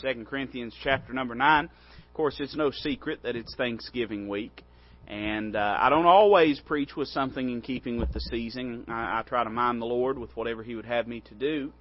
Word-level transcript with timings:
2 0.00 0.24
Corinthians 0.24 0.74
chapter 0.82 1.12
number 1.12 1.34
9. 1.34 1.64
Of 1.64 2.14
course, 2.14 2.36
it's 2.40 2.56
no 2.56 2.70
secret 2.70 3.20
that 3.22 3.36
it's 3.36 3.54
Thanksgiving 3.56 4.28
week. 4.28 4.62
And 5.06 5.56
uh, 5.56 5.78
I 5.80 5.90
don't 5.90 6.06
always 6.06 6.60
preach 6.60 6.94
with 6.96 7.08
something 7.08 7.50
in 7.50 7.62
keeping 7.62 7.98
with 7.98 8.12
the 8.12 8.20
season. 8.20 8.84
I, 8.88 9.20
I 9.20 9.22
try 9.26 9.44
to 9.44 9.50
mind 9.50 9.82
the 9.82 9.86
Lord 9.86 10.18
with 10.18 10.36
whatever 10.36 10.62
He 10.62 10.74
would 10.74 10.86
have 10.86 11.08
me 11.08 11.20
to 11.28 11.34
do. 11.34 11.72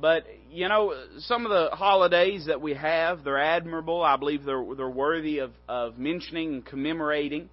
But 0.00 0.26
you 0.50 0.68
know, 0.68 0.94
some 1.18 1.46
of 1.46 1.50
the 1.50 1.74
holidays 1.74 2.46
that 2.46 2.60
we 2.60 2.74
have, 2.74 3.24
they're 3.24 3.38
admirable. 3.38 4.02
I 4.02 4.16
believe 4.16 4.44
they're 4.44 4.64
they're 4.76 4.88
worthy 4.88 5.38
of 5.38 5.52
of 5.68 5.98
mentioning 5.98 6.54
and 6.54 6.66
commemorating. 6.66 7.48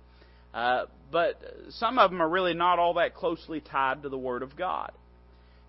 Uh, 0.54 0.86
but 1.12 1.42
some 1.70 2.00
of 2.00 2.10
them 2.10 2.22
are 2.22 2.30
really 2.30 2.54
not 2.54 2.80
all 2.80 2.96
that 2.96 3.14
closely 3.16 3.62
tied 3.62 4.04
to 4.04 4.10
the 4.10 4.18
Word 4.18 4.44
of 4.44 4.56
God. 4.56 4.92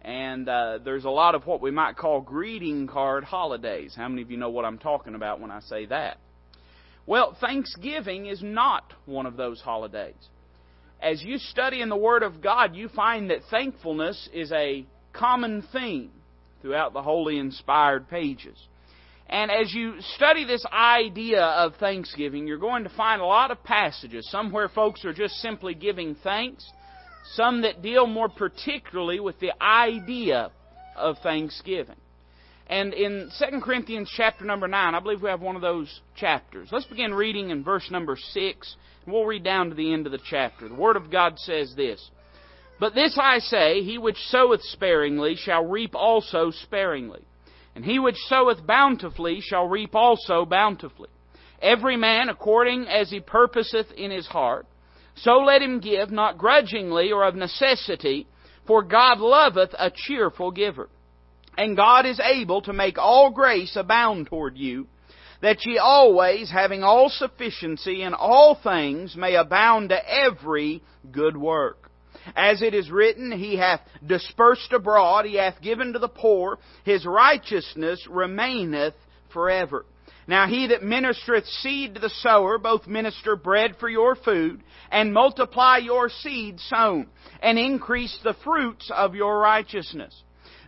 And 0.03 0.49
uh, 0.49 0.79
there's 0.85 1.05
a 1.05 1.11
lot 1.11 1.35
of 1.35 1.47
what 1.47 1.61
we 1.61 1.71
might 1.71 1.97
call 1.97 2.21
greeting 2.21 2.89
card 2.89 3.23
holidays. 3.23 3.95
How 3.97 4.09
many 4.09 4.23
of 4.23 4.31
you 4.31 4.37
know 4.37 4.51
what 4.51 4.65
I'm 4.65 4.79
talking 4.79 5.15
about 5.15 5.41
when 5.41 5.53
I 5.53 5.61
say 5.61 5.87
that? 5.87 6.19
Well, 7.07 7.37
Thanksgiving 7.41 8.27
is 8.27 8.43
not 8.43 8.93
one 9.07 9.27
of 9.27 9.37
those 9.37 9.61
holidays. 9.61 10.15
As 11.01 11.23
you 11.23 11.39
study 11.39 11.81
in 11.81 11.89
the 11.89 11.97
Word 11.97 12.23
of 12.23 12.41
God, 12.41 12.77
you 12.77 12.89
find 12.89 13.31
that 13.31 13.41
thankfulness 13.51 14.29
is 14.33 14.53
a 14.53 14.85
common 15.13 15.63
theme 15.73 16.11
throughout 16.61 16.93
the 16.93 17.03
holy 17.03 17.39
inspired 17.39 18.09
pages. 18.09 18.57
And 19.29 19.51
as 19.51 19.73
you 19.73 19.95
study 20.17 20.45
this 20.45 20.65
idea 20.73 21.43
of 21.43 21.75
thanksgiving, 21.77 22.47
you're 22.47 22.59
going 22.59 22.85
to 22.85 22.91
find 22.91 23.21
a 23.21 23.25
lot 23.25 23.51
of 23.51 23.63
passages. 23.65 24.29
Somewhere 24.31 24.69
folks 24.69 25.05
are 25.05 25.15
just 25.15 25.35
simply 25.37 25.75
giving 25.75 26.15
thanks, 26.23 26.71
some 27.35 27.63
that 27.63 27.83
deal 27.83 28.07
more 28.07 28.29
particularly 28.29 29.21
with 29.21 29.39
the 29.41 29.53
idea 29.63 30.51
of 30.97 31.19
thanksgiving. 31.23 31.97
And 32.67 32.95
in 32.95 33.31
2 33.39 33.61
Corinthians 33.61 34.11
chapter 34.17 34.45
number 34.45 34.69
9, 34.69 34.95
I 34.95 35.01
believe 35.01 35.23
we 35.23 35.29
have 35.29 35.41
one 35.41 35.57
of 35.57 35.63
those 35.63 36.01
chapters. 36.17 36.69
Let's 36.73 36.87
begin 36.87 37.13
reading 37.13 37.51
in 37.51 37.65
verse 37.65 37.91
number 37.91 38.17
6, 38.17 38.77
and 39.05 39.13
we'll 39.13 39.25
read 39.25 39.45
down 39.45 39.69
to 39.69 39.75
the 39.75 39.93
end 39.93 40.07
of 40.07 40.13
the 40.13 40.21
chapter. 40.25 40.69
The 40.69 40.75
Word 40.75 40.97
of 40.97 41.11
God 41.11 41.39
says 41.39 41.75
this 41.77 42.11
But 42.81 42.95
this 42.95 43.19
I 43.21 43.41
say, 43.41 43.83
he 43.83 43.99
which 43.99 44.17
soweth 44.29 44.63
sparingly 44.63 45.35
shall 45.37 45.67
reap 45.67 45.95
also 45.95 46.51
sparingly, 46.51 47.23
and 47.75 47.85
he 47.85 47.99
which 47.99 48.17
soweth 48.29 48.67
bountifully 48.67 49.41
shall 49.41 49.69
reap 49.69 49.95
also 49.95 50.45
bountifully. 50.45 51.11
Every 51.61 51.97
man 51.97 52.29
according 52.29 52.87
as 52.87 53.11
he 53.11 53.21
purposeth 53.21 53.93
in 53.93 54.11
his 54.11 54.27
heart, 54.27 54.67
so 55.15 55.39
let 55.39 55.63
him 55.63 55.81
give, 55.81 56.11
not 56.11 56.39
grudgingly 56.39 57.13
or 57.13 57.25
of 57.25 57.35
necessity, 57.35 58.27
for 58.67 58.83
God 58.83 59.19
loveth 59.19 59.75
a 59.79 59.91
cheerful 59.95 60.51
giver. 60.51 60.89
And 61.57 61.77
God 61.77 62.07
is 62.07 62.21
able 62.21 62.63
to 62.63 62.73
make 62.73 62.97
all 62.99 63.31
grace 63.31 63.77
abound 63.77 64.27
toward 64.27 64.57
you, 64.57 64.87
that 65.43 65.67
ye 65.67 65.77
always, 65.79 66.51
having 66.51 66.83
all 66.83 67.11
sufficiency 67.11 68.03
in 68.03 68.15
all 68.15 68.59
things, 68.63 69.17
may 69.17 69.35
abound 69.35 69.91
to 69.91 70.01
every 70.09 70.83
good 71.11 71.37
work. 71.37 71.91
As 72.37 72.63
it 72.63 72.73
is 72.73 72.91
written, 72.91 73.33
He 73.33 73.57
hath 73.57 73.81
dispersed 74.07 74.73
abroad, 74.73 75.27
He 75.27 75.35
hath 75.35 75.61
given 75.61 75.93
to 75.93 75.99
the 75.99 76.09
poor, 76.09 76.59
His 76.85 77.05
righteousness 77.05 78.07
remaineth 78.09 78.95
forever. 79.33 79.85
Now 80.27 80.47
he 80.47 80.69
that 80.69 80.83
ministereth 80.83 81.47
seed 81.47 81.95
to 81.95 82.01
the 82.01 82.09
sower, 82.09 82.59
both 82.59 82.87
minister 82.87 83.35
bread 83.35 83.77
for 83.79 83.89
your 83.89 84.15
food, 84.15 84.63
and 84.91 85.13
multiply 85.13 85.79
your 85.79 86.09
seed 86.09 86.61
sown, 86.61 87.09
and 87.43 87.59
increase 87.59 88.17
the 88.23 88.37
fruits 88.45 88.91
of 88.95 89.15
your 89.15 89.39
righteousness, 89.39 90.23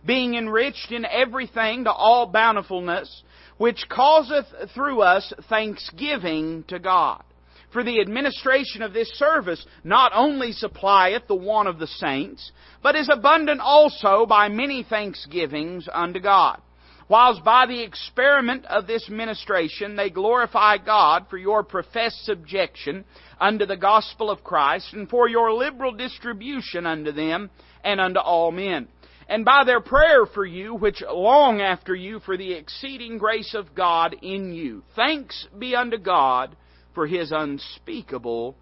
being 0.05 0.35
enriched 0.35 0.91
in 0.91 1.05
everything 1.05 1.85
to 1.85 1.91
all 1.91 2.25
bountifulness, 2.25 3.23
which 3.57 3.87
causeth 3.89 4.45
through 4.73 5.01
us 5.01 5.31
thanksgiving 5.47 6.65
to 6.67 6.77
God. 6.77 7.23
For 7.71 7.83
the 7.83 8.01
administration 8.01 8.81
of 8.81 8.93
this 8.93 9.09
service 9.17 9.65
not 9.83 10.11
only 10.13 10.51
supplieth 10.51 11.27
the 11.27 11.35
want 11.35 11.67
of 11.67 11.79
the 11.79 11.87
saints, 11.87 12.51
but 12.81 12.95
is 12.95 13.09
abundant 13.11 13.61
also 13.61 14.25
by 14.25 14.49
many 14.49 14.83
thanksgivings 14.83 15.87
unto 15.91 16.19
God 16.19 16.61
whilst 17.07 17.43
by 17.43 17.65
the 17.65 17.83
experiment 17.83 18.65
of 18.65 18.87
this 18.87 19.07
ministration 19.09 19.95
they 19.95 20.09
glorify 20.09 20.77
God 20.77 21.27
for 21.29 21.37
your 21.37 21.63
professed 21.63 22.25
subjection 22.25 23.05
unto 23.39 23.65
the 23.65 23.77
gospel 23.77 24.29
of 24.29 24.43
Christ, 24.43 24.93
and 24.93 25.09
for 25.09 25.27
your 25.27 25.53
liberal 25.53 25.91
distribution 25.91 26.85
unto 26.85 27.11
them 27.11 27.49
and 27.83 27.99
unto 27.99 28.19
all 28.19 28.51
men. 28.51 28.87
And 29.27 29.43
by 29.43 29.63
their 29.65 29.81
prayer 29.81 30.25
for 30.25 30.45
you, 30.45 30.75
which 30.75 31.01
long 31.09 31.59
after 31.59 31.95
you 31.95 32.19
for 32.19 32.37
the 32.37 32.53
exceeding 32.53 33.17
grace 33.17 33.55
of 33.55 33.73
God 33.73 34.15
in 34.21 34.53
you. 34.53 34.83
Thanks 34.95 35.47
be 35.57 35.75
unto 35.75 35.97
God 35.97 36.55
for 36.93 37.07
His 37.07 37.31
unspeakable 37.31 38.55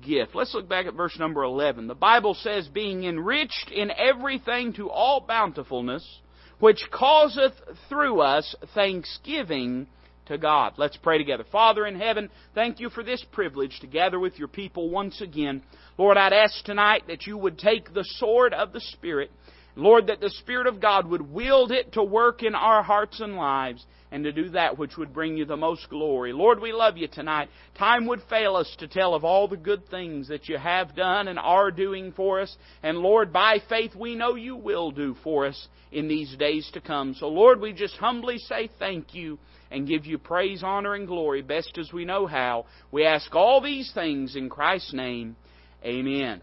gift. 0.00 0.34
Let's 0.34 0.54
look 0.54 0.68
back 0.68 0.86
at 0.86 0.94
verse 0.94 1.18
number 1.18 1.42
11. 1.42 1.88
The 1.88 1.94
Bible 1.94 2.34
says, 2.34 2.68
being 2.68 3.04
enriched 3.04 3.70
in 3.70 3.90
everything 3.90 4.72
to 4.74 4.88
all 4.88 5.20
bountifulness, 5.20 6.20
which 6.58 6.84
causeth 6.90 7.52
through 7.88 8.20
us 8.20 8.54
thanksgiving 8.74 9.86
to 10.26 10.38
God. 10.38 10.74
Let's 10.76 10.96
pray 10.96 11.18
together. 11.18 11.44
Father 11.50 11.86
in 11.86 11.98
heaven, 11.98 12.30
thank 12.54 12.80
you 12.80 12.90
for 12.90 13.02
this 13.02 13.24
privilege 13.32 13.80
to 13.80 13.86
gather 13.86 14.18
with 14.18 14.38
your 14.38 14.48
people 14.48 14.90
once 14.90 15.20
again. 15.20 15.62
Lord, 15.96 16.16
I'd 16.16 16.32
ask 16.32 16.64
tonight 16.64 17.04
that 17.08 17.26
you 17.26 17.36
would 17.36 17.58
take 17.58 17.92
the 17.92 18.04
sword 18.04 18.52
of 18.52 18.72
the 18.72 18.80
Spirit. 18.80 19.30
Lord, 19.78 20.08
that 20.08 20.20
the 20.20 20.30
Spirit 20.30 20.66
of 20.66 20.80
God 20.80 21.06
would 21.06 21.32
wield 21.32 21.70
it 21.70 21.92
to 21.92 22.02
work 22.02 22.42
in 22.42 22.56
our 22.56 22.82
hearts 22.82 23.20
and 23.20 23.36
lives 23.36 23.86
and 24.10 24.24
to 24.24 24.32
do 24.32 24.48
that 24.50 24.76
which 24.76 24.96
would 24.96 25.14
bring 25.14 25.36
you 25.36 25.44
the 25.44 25.56
most 25.56 25.88
glory. 25.88 26.32
Lord, 26.32 26.60
we 26.60 26.72
love 26.72 26.96
you 26.96 27.06
tonight. 27.06 27.48
Time 27.78 28.06
would 28.06 28.20
fail 28.28 28.56
us 28.56 28.74
to 28.80 28.88
tell 28.88 29.14
of 29.14 29.24
all 29.24 29.46
the 29.46 29.56
good 29.56 29.88
things 29.88 30.26
that 30.28 30.48
you 30.48 30.58
have 30.58 30.96
done 30.96 31.28
and 31.28 31.38
are 31.38 31.70
doing 31.70 32.10
for 32.10 32.40
us. 32.40 32.56
And 32.82 32.98
Lord, 32.98 33.32
by 33.32 33.58
faith 33.68 33.94
we 33.94 34.16
know 34.16 34.34
you 34.34 34.56
will 34.56 34.90
do 34.90 35.14
for 35.22 35.46
us 35.46 35.68
in 35.92 36.08
these 36.08 36.34
days 36.36 36.68
to 36.74 36.80
come. 36.80 37.14
So 37.14 37.28
Lord, 37.28 37.60
we 37.60 37.72
just 37.72 37.94
humbly 37.98 38.38
say 38.38 38.70
thank 38.80 39.14
you 39.14 39.38
and 39.70 39.86
give 39.86 40.06
you 40.06 40.18
praise, 40.18 40.64
honor, 40.64 40.94
and 40.94 41.06
glory 41.06 41.42
best 41.42 41.78
as 41.78 41.92
we 41.92 42.04
know 42.04 42.26
how. 42.26 42.66
We 42.90 43.04
ask 43.04 43.32
all 43.32 43.60
these 43.60 43.92
things 43.94 44.34
in 44.34 44.48
Christ's 44.48 44.92
name. 44.92 45.36
Amen. 45.84 46.42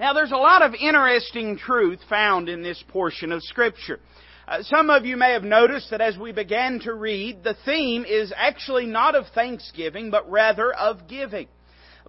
Now 0.00 0.14
there's 0.14 0.32
a 0.32 0.36
lot 0.36 0.62
of 0.62 0.72
interesting 0.72 1.58
truth 1.58 1.98
found 2.08 2.48
in 2.48 2.62
this 2.62 2.82
portion 2.88 3.32
of 3.32 3.42
Scripture. 3.42 4.00
Uh, 4.48 4.62
some 4.62 4.88
of 4.88 5.04
you 5.04 5.18
may 5.18 5.32
have 5.32 5.44
noticed 5.44 5.90
that 5.90 6.00
as 6.00 6.16
we 6.16 6.32
began 6.32 6.80
to 6.80 6.94
read, 6.94 7.44
the 7.44 7.54
theme 7.66 8.06
is 8.06 8.32
actually 8.34 8.86
not 8.86 9.14
of 9.14 9.26
thanksgiving, 9.34 10.10
but 10.10 10.30
rather 10.30 10.72
of 10.72 11.06
giving. 11.06 11.48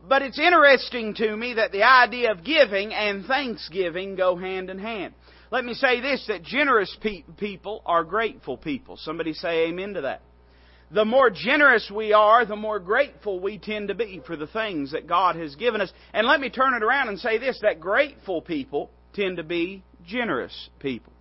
But 0.08 0.22
it's 0.22 0.40
interesting 0.40 1.16
to 1.16 1.36
me 1.36 1.56
that 1.56 1.74
the 1.74 1.84
idea 1.84 2.32
of 2.32 2.46
giving 2.46 2.94
and 2.94 3.26
thanksgiving 3.26 4.16
go 4.16 4.38
hand 4.38 4.70
in 4.70 4.80
hand. 4.80 5.14
Let 5.52 5.66
me 5.66 5.74
say 5.74 6.00
this, 6.00 6.24
that 6.30 6.44
generous 6.44 6.96
pe- 7.02 7.26
people 7.36 7.82
are 7.86 8.06
grateful 8.06 8.56
people. 8.56 8.96
Somebody 8.96 9.34
say 9.34 9.68
amen 9.68 9.96
to 9.96 10.02
that. 10.04 10.22
The 10.94 11.06
more 11.06 11.30
generous 11.30 11.90
we 11.94 12.12
are, 12.12 12.46
the 12.46 12.58
more 12.58 12.80
grateful 12.80 13.40
we 13.40 13.58
tend 13.58 13.88
to 13.88 13.96
be 13.96 14.22
for 14.28 14.36
the 14.36 14.48
things 14.48 14.92
that 14.92 15.08
God 15.08 15.38
has 15.38 15.56
given 15.56 15.80
us. 15.80 15.92
And 16.14 16.28
let 16.28 16.42
me 16.42 16.50
turn 16.50 16.74
it 16.74 16.84
around 16.84 17.08
and 17.08 17.18
say 17.18 17.38
this, 17.38 17.60
that 17.62 17.80
grateful 17.80 18.42
people 18.42 18.90
tend 19.14 19.38
to 19.38 19.44
be 19.44 19.84
generous 20.06 20.70
people. 20.80 21.14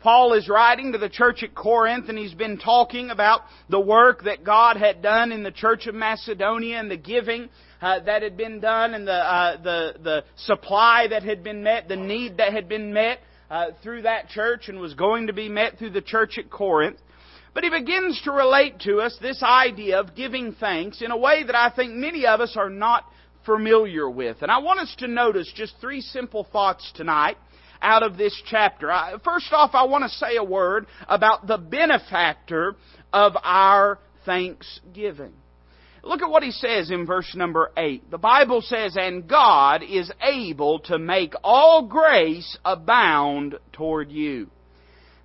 Paul 0.00 0.34
is 0.34 0.48
writing 0.48 0.92
to 0.92 0.98
the 0.98 1.08
church 1.08 1.42
at 1.42 1.54
Corinth 1.54 2.08
and 2.08 2.16
he's 2.16 2.34
been 2.34 2.58
talking 2.58 3.10
about 3.10 3.40
the 3.68 3.80
work 3.80 4.24
that 4.24 4.44
God 4.44 4.76
had 4.76 5.02
done 5.02 5.32
in 5.32 5.42
the 5.42 5.50
church 5.50 5.86
of 5.86 5.94
Macedonia 5.94 6.78
and 6.78 6.90
the 6.90 6.96
giving 6.96 7.48
uh, 7.80 8.00
that 8.00 8.22
had 8.22 8.36
been 8.36 8.60
done 8.60 8.94
and 8.94 9.08
the, 9.08 9.12
uh, 9.12 9.62
the, 9.62 9.94
the 10.02 10.24
supply 10.36 11.06
that 11.08 11.24
had 11.24 11.42
been 11.42 11.62
met, 11.62 11.88
the 11.88 11.96
need 11.96 12.36
that 12.36 12.52
had 12.52 12.68
been 12.68 12.92
met 12.92 13.18
uh, 13.50 13.66
through 13.82 14.02
that 14.02 14.28
church 14.28 14.68
and 14.68 14.78
was 14.78 14.94
going 14.94 15.26
to 15.26 15.32
be 15.32 15.48
met 15.48 15.78
through 15.78 15.90
the 15.90 16.02
church 16.02 16.38
at 16.38 16.50
Corinth. 16.50 16.98
But 17.58 17.64
he 17.64 17.70
begins 17.70 18.20
to 18.22 18.30
relate 18.30 18.78
to 18.82 19.00
us 19.00 19.18
this 19.20 19.42
idea 19.42 19.98
of 19.98 20.14
giving 20.14 20.52
thanks 20.52 21.02
in 21.02 21.10
a 21.10 21.16
way 21.16 21.42
that 21.42 21.56
I 21.56 21.70
think 21.74 21.92
many 21.92 22.24
of 22.24 22.40
us 22.40 22.56
are 22.56 22.70
not 22.70 23.02
familiar 23.44 24.08
with. 24.08 24.42
And 24.42 24.50
I 24.52 24.58
want 24.58 24.78
us 24.78 24.94
to 25.00 25.08
notice 25.08 25.52
just 25.56 25.74
three 25.80 26.00
simple 26.00 26.44
thoughts 26.52 26.92
tonight 26.94 27.36
out 27.82 28.04
of 28.04 28.16
this 28.16 28.40
chapter. 28.46 28.92
First 29.24 29.52
off, 29.52 29.70
I 29.72 29.86
want 29.86 30.04
to 30.04 30.08
say 30.08 30.36
a 30.36 30.44
word 30.44 30.86
about 31.08 31.48
the 31.48 31.58
benefactor 31.58 32.76
of 33.12 33.32
our 33.42 33.98
thanksgiving. 34.24 35.32
Look 36.04 36.22
at 36.22 36.30
what 36.30 36.44
he 36.44 36.52
says 36.52 36.92
in 36.92 37.06
verse 37.06 37.34
number 37.34 37.72
8. 37.76 38.08
The 38.08 38.18
Bible 38.18 38.62
says, 38.62 38.96
And 38.96 39.26
God 39.26 39.82
is 39.82 40.12
able 40.22 40.78
to 40.84 40.96
make 40.96 41.34
all 41.42 41.88
grace 41.88 42.56
abound 42.64 43.56
toward 43.72 44.12
you. 44.12 44.48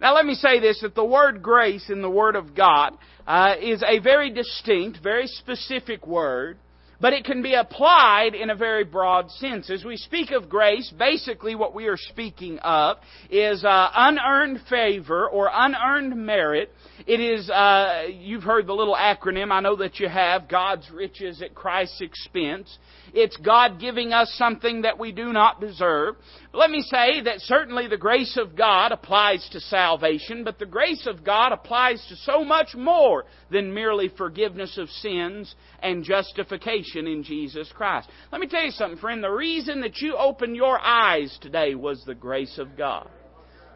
Now 0.04 0.16
let 0.16 0.26
me 0.26 0.34
say 0.34 0.60
this, 0.60 0.82
that 0.82 0.96
the 0.96 1.06
word 1.06 1.42
grace 1.42 1.90
in 1.90 2.02
the 2.02 2.10
Word 2.10 2.36
of 2.36 2.54
God 2.54 2.98
uh, 3.26 3.56
is 3.62 3.82
a 3.82 4.00
very 4.00 4.30
distinct, 4.32 5.00
very 5.02 5.28
specific 5.28 6.06
word 6.06 6.58
but 7.04 7.12
it 7.12 7.26
can 7.26 7.42
be 7.42 7.54
applied 7.54 8.34
in 8.34 8.50
a 8.50 8.56
very 8.56 8.86
broad 8.86 9.30
sense. 9.32 9.70
As 9.70 9.84
we 9.84 9.98
speak 9.98 10.32
of 10.32 10.48
grace, 10.48 10.90
basically 10.98 11.54
what 11.54 11.76
we 11.76 11.88
are 11.88 11.98
speaking 11.98 12.60
of 12.60 12.96
is 13.30 13.66
uh, 13.66 13.90
unearned 13.94 14.62
favor 14.70 15.28
or 15.28 15.50
unearned 15.52 16.16
merit. 16.16 16.72
It 17.06 17.20
is, 17.20 17.50
uh, 17.50 18.04
you've 18.10 18.44
heard 18.44 18.68
the 18.68 18.74
little 18.74 18.96
acronym, 18.96 19.52
I 19.52 19.60
know 19.60 19.76
that 19.76 20.00
you 20.00 20.08
have, 20.08 20.48
God's 20.48 20.90
riches 20.92 21.42
at 21.42 21.54
Christ's 21.54 22.00
expense. 22.00 22.78
It's 23.14 23.38
God 23.38 23.80
giving 23.80 24.12
us 24.12 24.34
something 24.38 24.82
that 24.82 24.98
we 24.98 25.12
do 25.12 25.32
not 25.32 25.62
deserve. 25.62 26.16
Let 26.52 26.72
me 26.72 26.82
say 26.82 27.22
that 27.22 27.42
certainly 27.42 27.88
the 27.88 27.96
grace 27.96 28.38
of 28.38 28.56
God 28.56 28.92
applies 28.92 29.48
to 29.52 29.60
salvation, 29.60 30.44
but 30.44 30.58
the 30.58 30.66
grace 30.66 31.06
of 31.06 31.24
God 31.24 31.52
applies 31.52 32.04
to 32.10 32.16
so 32.16 32.44
much 32.44 32.74
more 32.74 33.26
than 33.52 33.74
merely 33.74 34.10
forgiveness 34.10 34.80
of 34.80 34.90
sins 34.90 35.54
and 35.82 36.04
justification 36.04 37.06
in 37.06 37.24
Jesus 37.24 37.72
Christ. 37.76 38.10
Let 38.32 38.42
me 38.42 38.48
tell 38.48 38.64
you 38.64 38.72
something, 38.72 39.00
friend. 39.00 39.24
The 39.24 39.30
reason 39.30 39.82
that 39.82 40.00
you 40.00 40.16
opened 40.16 40.56
your 40.56 40.80
eyes 40.80 41.38
today 41.40 41.76
was 41.76 42.04
the 42.04 42.16
grace 42.16 42.58
of 42.58 42.76
God. 42.76 43.10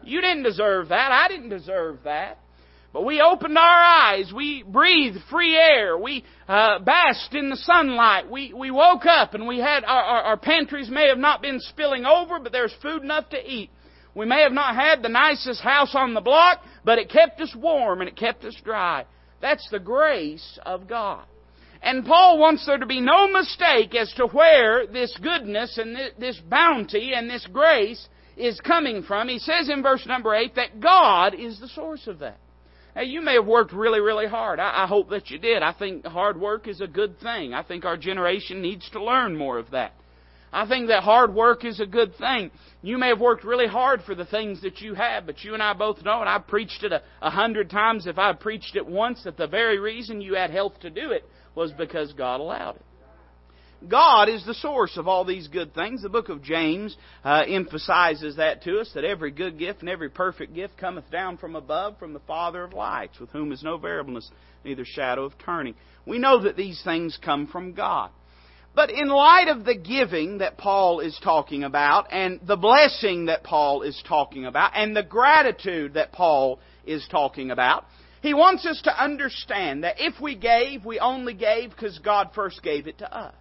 You 0.02 0.20
didn't 0.20 0.42
deserve 0.42 0.88
that. 0.88 1.12
I 1.12 1.28
didn't 1.28 1.50
deserve 1.50 1.98
that. 2.04 2.38
But 2.92 3.04
we 3.04 3.20
opened 3.20 3.58
our 3.58 3.82
eyes. 3.82 4.32
We 4.34 4.64
breathed 4.66 5.18
free 5.30 5.54
air. 5.54 5.98
We 5.98 6.24
uh, 6.48 6.78
basked 6.78 7.34
in 7.34 7.50
the 7.50 7.56
sunlight. 7.56 8.30
We, 8.30 8.54
we 8.54 8.70
woke 8.70 9.04
up 9.04 9.34
and 9.34 9.46
we 9.46 9.58
had 9.58 9.84
our, 9.84 10.02
our, 10.02 10.22
our 10.22 10.36
pantries 10.38 10.88
may 10.88 11.08
have 11.08 11.18
not 11.18 11.42
been 11.42 11.60
spilling 11.60 12.06
over, 12.06 12.38
but 12.38 12.52
there's 12.52 12.74
food 12.80 13.02
enough 13.02 13.28
to 13.30 13.38
eat. 13.38 13.70
We 14.14 14.24
may 14.24 14.42
have 14.42 14.52
not 14.52 14.74
had 14.74 15.02
the 15.02 15.10
nicest 15.10 15.60
house 15.60 15.94
on 15.94 16.14
the 16.14 16.20
block, 16.20 16.62
but 16.84 16.98
it 16.98 17.10
kept 17.10 17.40
us 17.40 17.54
warm 17.54 18.00
and 18.00 18.08
it 18.08 18.16
kept 18.16 18.44
us 18.44 18.56
dry. 18.64 19.04
That's 19.40 19.68
the 19.70 19.78
grace 19.78 20.58
of 20.64 20.88
God. 20.88 21.24
And 21.82 22.04
Paul 22.04 22.38
wants 22.38 22.66
there 22.66 22.78
to 22.78 22.86
be 22.86 23.00
no 23.00 23.28
mistake 23.28 23.94
as 23.94 24.12
to 24.14 24.26
where 24.26 24.86
this 24.86 25.16
goodness 25.22 25.78
and 25.78 25.96
this 26.18 26.40
bounty 26.48 27.12
and 27.14 27.30
this 27.30 27.46
grace 27.52 28.08
is 28.36 28.58
coming 28.60 29.02
from. 29.02 29.28
He 29.28 29.38
says 29.38 29.68
in 29.68 29.82
verse 29.82 30.04
number 30.06 30.34
8 30.34 30.54
that 30.56 30.80
God 30.80 31.34
is 31.34 31.60
the 31.60 31.68
source 31.68 32.06
of 32.06 32.18
that. 32.20 32.38
Hey, 32.94 33.04
you 33.04 33.20
may 33.20 33.34
have 33.34 33.46
worked 33.46 33.72
really, 33.72 34.00
really 34.00 34.26
hard. 34.26 34.58
I, 34.58 34.84
I 34.84 34.86
hope 34.86 35.10
that 35.10 35.30
you 35.30 35.38
did. 35.38 35.62
I 35.62 35.72
think 35.72 36.04
hard 36.04 36.40
work 36.40 36.66
is 36.66 36.80
a 36.80 36.86
good 36.86 37.18
thing. 37.20 37.54
I 37.54 37.62
think 37.62 37.84
our 37.84 37.96
generation 37.96 38.60
needs 38.60 38.88
to 38.90 39.02
learn 39.02 39.36
more 39.36 39.58
of 39.58 39.70
that. 39.70 39.92
I 40.52 40.66
think 40.66 40.88
that 40.88 41.02
hard 41.02 41.34
work 41.34 41.64
is 41.64 41.78
a 41.78 41.86
good 41.86 42.16
thing. 42.16 42.50
You 42.82 42.96
may 42.96 43.08
have 43.08 43.20
worked 43.20 43.44
really 43.44 43.66
hard 43.66 44.02
for 44.02 44.14
the 44.14 44.24
things 44.24 44.62
that 44.62 44.80
you 44.80 44.94
have, 44.94 45.26
but 45.26 45.44
you 45.44 45.52
and 45.52 45.62
I 45.62 45.74
both 45.74 46.02
know, 46.02 46.20
and 46.20 46.28
I've 46.28 46.46
preached 46.46 46.82
it 46.84 46.92
a, 46.92 47.02
a 47.20 47.30
hundred 47.30 47.68
times 47.68 48.06
if 48.06 48.18
I 48.18 48.32
preached 48.32 48.74
it 48.74 48.86
once, 48.86 49.24
that 49.24 49.36
the 49.36 49.46
very 49.46 49.78
reason 49.78 50.22
you 50.22 50.34
had 50.34 50.50
health 50.50 50.80
to 50.80 50.90
do 50.90 51.10
it 51.10 51.24
was 51.54 51.72
because 51.72 52.12
God 52.14 52.40
allowed 52.40 52.76
it. 52.76 52.82
God 53.86 54.28
is 54.28 54.44
the 54.44 54.54
source 54.54 54.96
of 54.96 55.06
all 55.06 55.24
these 55.24 55.46
good 55.46 55.72
things. 55.72 56.02
The 56.02 56.08
book 56.08 56.30
of 56.30 56.42
James 56.42 56.96
uh, 57.24 57.44
emphasizes 57.46 58.36
that 58.36 58.62
to 58.64 58.80
us 58.80 58.90
that 58.94 59.04
every 59.04 59.30
good 59.30 59.56
gift 59.56 59.80
and 59.80 59.88
every 59.88 60.10
perfect 60.10 60.52
gift 60.52 60.76
cometh 60.76 61.08
down 61.12 61.36
from 61.36 61.54
above, 61.54 61.96
from 61.98 62.12
the 62.12 62.20
Father 62.20 62.64
of 62.64 62.72
lights, 62.72 63.20
with 63.20 63.30
whom 63.30 63.52
is 63.52 63.62
no 63.62 63.78
variableness, 63.78 64.28
neither 64.64 64.84
shadow 64.84 65.24
of 65.24 65.32
turning. 65.38 65.76
We 66.06 66.18
know 66.18 66.42
that 66.42 66.56
these 66.56 66.82
things 66.82 67.16
come 67.24 67.46
from 67.46 67.72
God. 67.72 68.10
But 68.74 68.90
in 68.90 69.08
light 69.08 69.46
of 69.48 69.64
the 69.64 69.76
giving 69.76 70.38
that 70.38 70.58
Paul 70.58 70.98
is 70.98 71.18
talking 71.22 71.62
about, 71.62 72.12
and 72.12 72.40
the 72.44 72.56
blessing 72.56 73.26
that 73.26 73.44
Paul 73.44 73.82
is 73.82 74.02
talking 74.08 74.44
about, 74.44 74.72
and 74.74 74.94
the 74.94 75.04
gratitude 75.04 75.94
that 75.94 76.10
Paul 76.10 76.58
is 76.84 77.06
talking 77.10 77.52
about, 77.52 77.84
he 78.22 78.34
wants 78.34 78.66
us 78.66 78.82
to 78.82 79.02
understand 79.02 79.84
that 79.84 79.96
if 79.98 80.20
we 80.20 80.34
gave, 80.34 80.84
we 80.84 80.98
only 80.98 81.34
gave 81.34 81.70
because 81.70 81.98
God 82.00 82.30
first 82.34 82.60
gave 82.64 82.88
it 82.88 82.98
to 82.98 83.16
us 83.16 83.34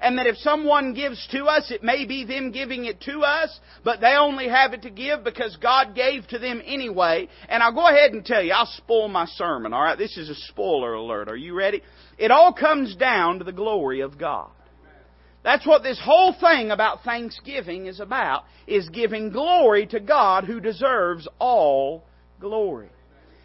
and 0.00 0.18
that 0.18 0.26
if 0.26 0.36
someone 0.38 0.94
gives 0.94 1.26
to 1.28 1.44
us, 1.44 1.70
it 1.70 1.82
may 1.82 2.06
be 2.06 2.24
them 2.24 2.50
giving 2.50 2.86
it 2.86 3.00
to 3.02 3.20
us, 3.20 3.60
but 3.84 4.00
they 4.00 4.14
only 4.18 4.48
have 4.48 4.72
it 4.72 4.82
to 4.82 4.90
give 4.90 5.24
because 5.24 5.56
God 5.56 5.94
gave 5.94 6.26
to 6.28 6.38
them 6.38 6.62
anyway. 6.64 7.28
And 7.48 7.62
I'll 7.62 7.74
go 7.74 7.86
ahead 7.86 8.12
and 8.12 8.24
tell 8.24 8.42
you, 8.42 8.52
I'll 8.52 8.66
spoil 8.66 9.08
my 9.08 9.26
sermon, 9.26 9.74
alright? 9.74 9.98
This 9.98 10.16
is 10.16 10.30
a 10.30 10.34
spoiler 10.34 10.94
alert. 10.94 11.28
Are 11.28 11.36
you 11.36 11.54
ready? 11.54 11.82
It 12.18 12.30
all 12.30 12.52
comes 12.52 12.96
down 12.96 13.38
to 13.38 13.44
the 13.44 13.52
glory 13.52 14.00
of 14.00 14.18
God. 14.18 14.50
That's 15.42 15.66
what 15.66 15.82
this 15.82 16.00
whole 16.02 16.34
thing 16.38 16.70
about 16.70 17.02
Thanksgiving 17.02 17.86
is 17.86 18.00
about, 18.00 18.44
is 18.66 18.88
giving 18.90 19.30
glory 19.30 19.86
to 19.86 20.00
God 20.00 20.44
who 20.44 20.60
deserves 20.60 21.26
all 21.38 22.04
glory. 22.38 22.90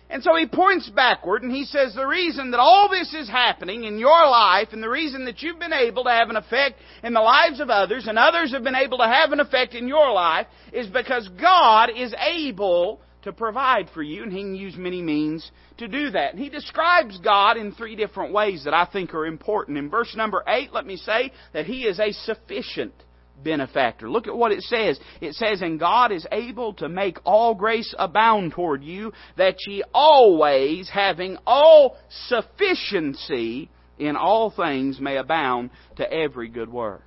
And 0.10 0.22
so 0.22 0.36
he 0.36 0.46
points 0.46 0.90
backward 0.90 1.42
and 1.44 1.52
he 1.52 1.66
says 1.66 1.96
the 1.96 2.06
reason 2.06 2.52
that 2.52 2.60
all 2.60 2.90
this 2.90 3.14
is 3.14 3.28
happening 3.28 3.86
in 3.86 3.98
your 3.98 4.28
life 4.28 4.70
and 4.72 4.82
the 4.82 4.90
reason 4.90 5.26
that 5.26 5.42
you've 5.42 5.60
been 5.60 5.74
able 5.74 6.04
to 6.04 6.12
have 6.12 6.30
an 6.30 6.36
effect 6.36 6.80
in 7.04 7.14
the 7.14 7.22
lives 7.22 7.60
of 7.60 7.70
others 7.70 8.08
and 8.08 8.20
others 8.20 8.52
have 8.54 8.64
been 8.64 8.76
able 8.76 9.00
to 9.00 9.08
have 9.08 9.32
an 9.32 9.40
effect 9.40 9.74
in 9.74 9.88
your 9.88 10.12
life 10.12 10.46
is 10.72 10.88
because 10.88 11.28
God 11.40 11.90
is 11.96 12.14
able 12.20 13.02
to 13.24 13.34
provide 13.34 13.90
for 13.94 14.04
you 14.04 14.22
and 14.22 14.32
he 14.32 14.42
can 14.42 14.54
use 14.54 14.76
many 14.78 15.02
means 15.02 15.52
to 15.80 15.88
do 15.88 16.12
that. 16.12 16.34
And 16.34 16.40
he 16.40 16.50
describes 16.50 17.18
God 17.18 17.58
in 17.58 17.72
three 17.72 17.96
different 17.96 18.32
ways 18.32 18.64
that 18.66 18.74
I 18.76 18.86
think 18.86 19.16
are 19.16 19.26
important. 19.26 19.80
In 19.80 19.90
verse 19.90 20.16
number 20.16 20.44
8, 20.48 20.72
let 20.72 20.86
me 20.86 20.98
say 20.98 21.32
that 21.52 21.66
he 21.66 21.86
is 21.86 22.00
a 22.00 22.12
sufficient 22.12 22.94
benefactor. 23.44 24.10
Look 24.10 24.28
at 24.28 24.36
what 24.36 24.52
it 24.52 24.62
says. 24.62 25.00
It 25.22 25.34
says, 25.34 25.62
And 25.62 25.80
God 25.80 26.12
is 26.12 26.26
able 26.32 26.74
to 26.76 26.90
make 26.90 27.18
all 27.26 27.54
grace 27.54 27.94
abound 27.98 28.54
toward 28.54 28.84
you, 28.84 29.14
that 29.38 29.56
ye 29.68 29.84
always, 29.94 30.90
having 30.90 31.38
all 31.46 31.98
sufficiency 32.28 33.70
in 33.98 34.16
all 34.16 34.52
things, 34.52 35.00
may 35.00 35.18
abound 35.18 35.70
to 35.98 36.12
every 36.12 36.50
good 36.50 36.72
work. 36.72 37.04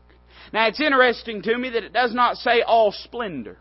Now 0.53 0.69
it's 0.69 0.81
interesting 0.81 1.43
to 1.43 1.59
me 1.59 1.71
that 1.71 1.85
it 1.85 1.93
does 1.93 2.15
not 2.15 2.37
say 2.37 2.63
all 2.63 2.93
splendor. 2.93 3.59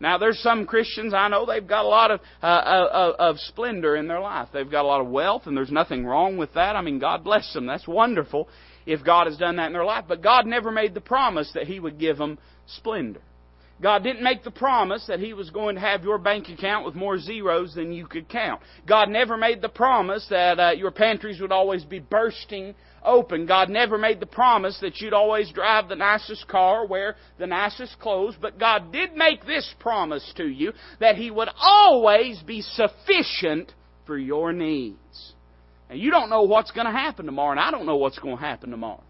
Now, 0.00 0.16
there's 0.16 0.38
some 0.38 0.64
Christians 0.64 1.12
I 1.12 1.28
know 1.28 1.44
they've 1.44 1.66
got 1.66 1.84
a 1.84 1.88
lot 1.88 2.12
of 2.12 2.20
uh, 2.40 2.46
uh, 2.46 3.12
of 3.18 3.38
splendor 3.40 3.96
in 3.96 4.06
their 4.06 4.20
life. 4.20 4.48
They've 4.52 4.70
got 4.70 4.84
a 4.84 4.86
lot 4.88 5.00
of 5.00 5.08
wealth, 5.08 5.42
and 5.46 5.56
there's 5.56 5.72
nothing 5.72 6.06
wrong 6.06 6.36
with 6.36 6.54
that. 6.54 6.76
I 6.76 6.82
mean, 6.82 7.00
God 7.00 7.24
bless 7.24 7.52
them. 7.52 7.66
That's 7.66 7.88
wonderful 7.88 8.48
if 8.86 9.04
God 9.04 9.26
has 9.26 9.36
done 9.36 9.56
that 9.56 9.66
in 9.66 9.72
their 9.72 9.84
life. 9.84 10.04
But 10.08 10.22
God 10.22 10.46
never 10.46 10.70
made 10.70 10.94
the 10.94 11.00
promise 11.00 11.50
that 11.54 11.66
He 11.66 11.80
would 11.80 11.98
give 11.98 12.18
them 12.18 12.38
splendor. 12.66 13.20
God 13.80 14.02
didn't 14.02 14.24
make 14.24 14.42
the 14.42 14.50
promise 14.50 15.04
that 15.06 15.20
He 15.20 15.32
was 15.32 15.50
going 15.50 15.76
to 15.76 15.80
have 15.80 16.02
your 16.02 16.18
bank 16.18 16.48
account 16.48 16.84
with 16.84 16.94
more 16.94 17.18
zeros 17.18 17.74
than 17.74 17.92
you 17.92 18.06
could 18.06 18.28
count. 18.28 18.60
God 18.86 19.08
never 19.08 19.36
made 19.36 19.62
the 19.62 19.68
promise 19.68 20.26
that 20.30 20.58
uh, 20.58 20.70
your 20.72 20.90
pantries 20.90 21.40
would 21.40 21.52
always 21.52 21.84
be 21.84 22.00
bursting 22.00 22.74
open. 23.04 23.46
God 23.46 23.68
never 23.68 23.96
made 23.96 24.18
the 24.18 24.26
promise 24.26 24.78
that 24.80 25.00
you'd 25.00 25.12
always 25.12 25.52
drive 25.52 25.88
the 25.88 25.94
nicest 25.94 26.48
car, 26.48 26.86
wear 26.86 27.14
the 27.38 27.46
nicest 27.46 27.98
clothes. 28.00 28.34
But 28.40 28.58
God 28.58 28.92
did 28.92 29.14
make 29.14 29.46
this 29.46 29.72
promise 29.78 30.32
to 30.36 30.46
you 30.46 30.72
that 30.98 31.16
He 31.16 31.30
would 31.30 31.48
always 31.56 32.42
be 32.42 32.62
sufficient 32.62 33.72
for 34.06 34.18
your 34.18 34.52
needs. 34.52 35.34
And 35.90 35.98
you 35.98 36.10
don't 36.10 36.30
know 36.30 36.42
what's 36.42 36.70
going 36.70 36.86
to 36.86 36.92
happen 36.92 37.26
tomorrow, 37.26 37.52
and 37.52 37.60
I 37.60 37.70
don't 37.70 37.86
know 37.86 37.96
what's 37.96 38.18
going 38.18 38.36
to 38.36 38.42
happen 38.42 38.70
tomorrow. 38.70 39.02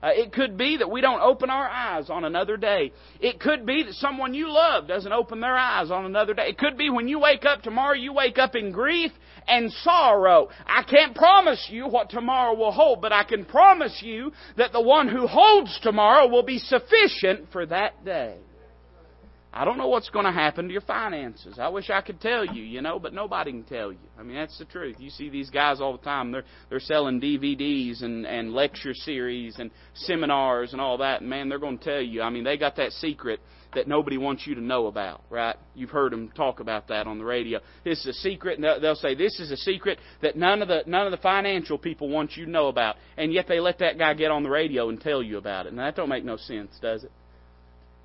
Uh, 0.00 0.10
it 0.12 0.32
could 0.32 0.56
be 0.56 0.76
that 0.76 0.90
we 0.90 1.00
don't 1.00 1.20
open 1.20 1.50
our 1.50 1.68
eyes 1.68 2.08
on 2.08 2.24
another 2.24 2.56
day. 2.56 2.92
It 3.20 3.40
could 3.40 3.66
be 3.66 3.82
that 3.82 3.94
someone 3.94 4.32
you 4.32 4.48
love 4.48 4.86
doesn't 4.86 5.12
open 5.12 5.40
their 5.40 5.56
eyes 5.56 5.90
on 5.90 6.04
another 6.04 6.34
day. 6.34 6.48
It 6.48 6.58
could 6.58 6.78
be 6.78 6.88
when 6.88 7.08
you 7.08 7.18
wake 7.18 7.44
up 7.44 7.62
tomorrow, 7.62 7.94
you 7.94 8.12
wake 8.12 8.38
up 8.38 8.54
in 8.54 8.70
grief 8.70 9.10
and 9.48 9.72
sorrow. 9.72 10.50
I 10.66 10.84
can't 10.84 11.16
promise 11.16 11.66
you 11.68 11.88
what 11.88 12.10
tomorrow 12.10 12.54
will 12.54 12.70
hold, 12.70 13.00
but 13.00 13.12
I 13.12 13.24
can 13.24 13.44
promise 13.44 14.00
you 14.00 14.32
that 14.56 14.70
the 14.70 14.80
one 14.80 15.08
who 15.08 15.26
holds 15.26 15.76
tomorrow 15.82 16.28
will 16.28 16.44
be 16.44 16.58
sufficient 16.58 17.50
for 17.50 17.66
that 17.66 18.04
day. 18.04 18.36
I 19.52 19.64
don't 19.64 19.78
know 19.78 19.88
what's 19.88 20.10
going 20.10 20.26
to 20.26 20.32
happen 20.32 20.66
to 20.66 20.72
your 20.72 20.82
finances. 20.82 21.58
I 21.58 21.68
wish 21.68 21.88
I 21.88 22.02
could 22.02 22.20
tell 22.20 22.44
you, 22.44 22.62
you 22.62 22.82
know, 22.82 22.98
but 22.98 23.14
nobody 23.14 23.50
can 23.50 23.64
tell 23.64 23.90
you. 23.90 23.98
I 24.18 24.22
mean, 24.22 24.36
that's 24.36 24.58
the 24.58 24.66
truth. 24.66 24.96
You 24.98 25.08
see 25.08 25.30
these 25.30 25.48
guys 25.48 25.80
all 25.80 25.96
the 25.96 26.04
time. 26.04 26.32
They're 26.32 26.44
they're 26.68 26.80
selling 26.80 27.20
DVDs 27.20 28.02
and 28.02 28.26
and 28.26 28.52
lecture 28.52 28.92
series 28.92 29.58
and 29.58 29.70
seminars 29.94 30.72
and 30.72 30.80
all 30.80 30.98
that. 30.98 31.22
And 31.22 31.30
man, 31.30 31.48
they're 31.48 31.58
going 31.58 31.78
to 31.78 31.84
tell 31.84 32.00
you. 32.00 32.20
I 32.20 32.30
mean, 32.30 32.44
they 32.44 32.58
got 32.58 32.76
that 32.76 32.92
secret 32.92 33.40
that 33.74 33.88
nobody 33.88 34.18
wants 34.18 34.46
you 34.46 34.54
to 34.54 34.60
know 34.60 34.86
about, 34.86 35.22
right? 35.30 35.56
You've 35.74 35.90
heard 35.90 36.12
them 36.12 36.30
talk 36.34 36.60
about 36.60 36.88
that 36.88 37.06
on 37.06 37.18
the 37.18 37.24
radio. 37.24 37.60
This 37.84 38.00
is 38.00 38.06
a 38.06 38.12
secret, 38.14 38.58
and 38.58 38.82
they'll 38.82 38.94
say 38.94 39.14
this 39.14 39.40
is 39.40 39.50
a 39.50 39.56
secret 39.56 39.98
that 40.22 40.36
none 40.36 40.60
of 40.62 40.68
the 40.68 40.82
none 40.86 41.06
of 41.06 41.10
the 41.10 41.18
financial 41.18 41.78
people 41.78 42.08
want 42.10 42.36
you 42.36 42.44
to 42.44 42.50
know 42.50 42.68
about, 42.68 42.96
and 43.16 43.32
yet 43.32 43.46
they 43.48 43.60
let 43.60 43.78
that 43.78 43.98
guy 43.98 44.12
get 44.12 44.30
on 44.30 44.42
the 44.42 44.50
radio 44.50 44.90
and 44.90 45.00
tell 45.00 45.22
you 45.22 45.38
about 45.38 45.66
it. 45.66 45.70
And 45.70 45.78
that 45.78 45.96
don't 45.96 46.08
make 46.08 46.24
no 46.24 46.36
sense, 46.36 46.78
does 46.82 47.04
it? 47.04 47.12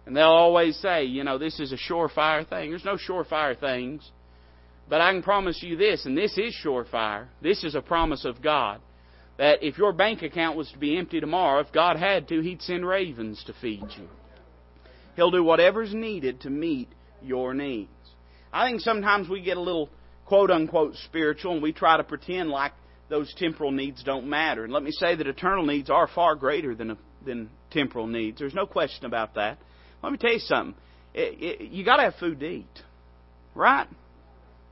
And 0.06 0.16
they'll 0.16 0.26
always 0.26 0.78
say, 0.78 1.06
you 1.06 1.24
know, 1.24 1.38
this 1.38 1.60
is 1.60 1.72
a 1.72 1.78
surefire 1.78 2.48
thing. 2.48 2.70
There's 2.70 2.86
no 2.86 2.98
surefire 2.98 3.58
things. 3.58 4.10
But 4.90 5.00
I 5.02 5.12
can 5.14 5.24
promise 5.24 5.64
you 5.64 5.78
this, 5.78 6.06
and 6.06 6.18
this 6.18 6.38
is 6.38 6.56
surefire. 6.64 7.28
This 7.42 7.64
is 7.64 7.74
a 7.74 7.82
promise 7.82 8.26
of 8.26 8.42
God. 8.42 8.82
That 9.38 9.64
if 9.64 9.78
your 9.78 9.94
bank 9.94 10.22
account 10.22 10.58
was 10.58 10.70
to 10.72 10.78
be 10.78 10.98
empty 10.98 11.20
tomorrow, 11.20 11.62
if 11.62 11.72
God 11.72 11.98
had 11.98 12.28
to, 12.28 12.42
He'd 12.42 12.62
send 12.62 12.86
ravens 12.86 13.44
to 13.48 13.54
feed 13.62 13.86
you. 13.98 14.08
He'll 15.16 15.32
do 15.32 15.44
whatever's 15.44 15.94
needed 15.94 16.42
to 16.42 16.50
meet 16.50 16.90
your 17.22 17.54
needs. 17.54 17.90
I 18.52 18.68
think 18.68 18.82
sometimes 18.82 19.30
we 19.30 19.42
get 19.42 19.58
a 19.58 19.62
little 19.62 19.90
quote 20.26 20.52
unquote 20.52 20.96
spiritual 21.06 21.54
and 21.54 21.64
we 21.64 21.74
try 21.74 21.98
to 21.98 22.04
pretend 22.04 22.50
like 22.50 22.74
those 23.10 23.34
temporal 23.38 23.72
needs 23.72 24.04
don't 24.04 24.28
matter. 24.28 24.64
And 24.64 24.74
let 24.74 24.84
me 24.84 24.92
say 24.92 25.16
that 25.16 25.28
eternal 25.28 25.66
needs 25.66 25.90
are 25.90 26.08
far 26.08 26.36
greater 26.36 26.76
than, 26.76 26.98
than 27.26 27.50
temporal 27.72 28.08
needs. 28.08 28.40
There's 28.40 28.54
no 28.54 28.66
question 28.66 29.06
about 29.06 29.36
that. 29.36 29.58
Let 30.04 30.12
me 30.12 30.18
tell 30.18 30.34
you 30.34 30.40
something. 30.40 30.76
It, 31.14 31.62
it, 31.62 31.72
you 31.72 31.86
got 31.86 31.98
to 31.98 32.04
have 32.04 32.16
food 32.16 32.40
to 32.42 32.46
eat, 32.46 32.84
right? 33.56 33.88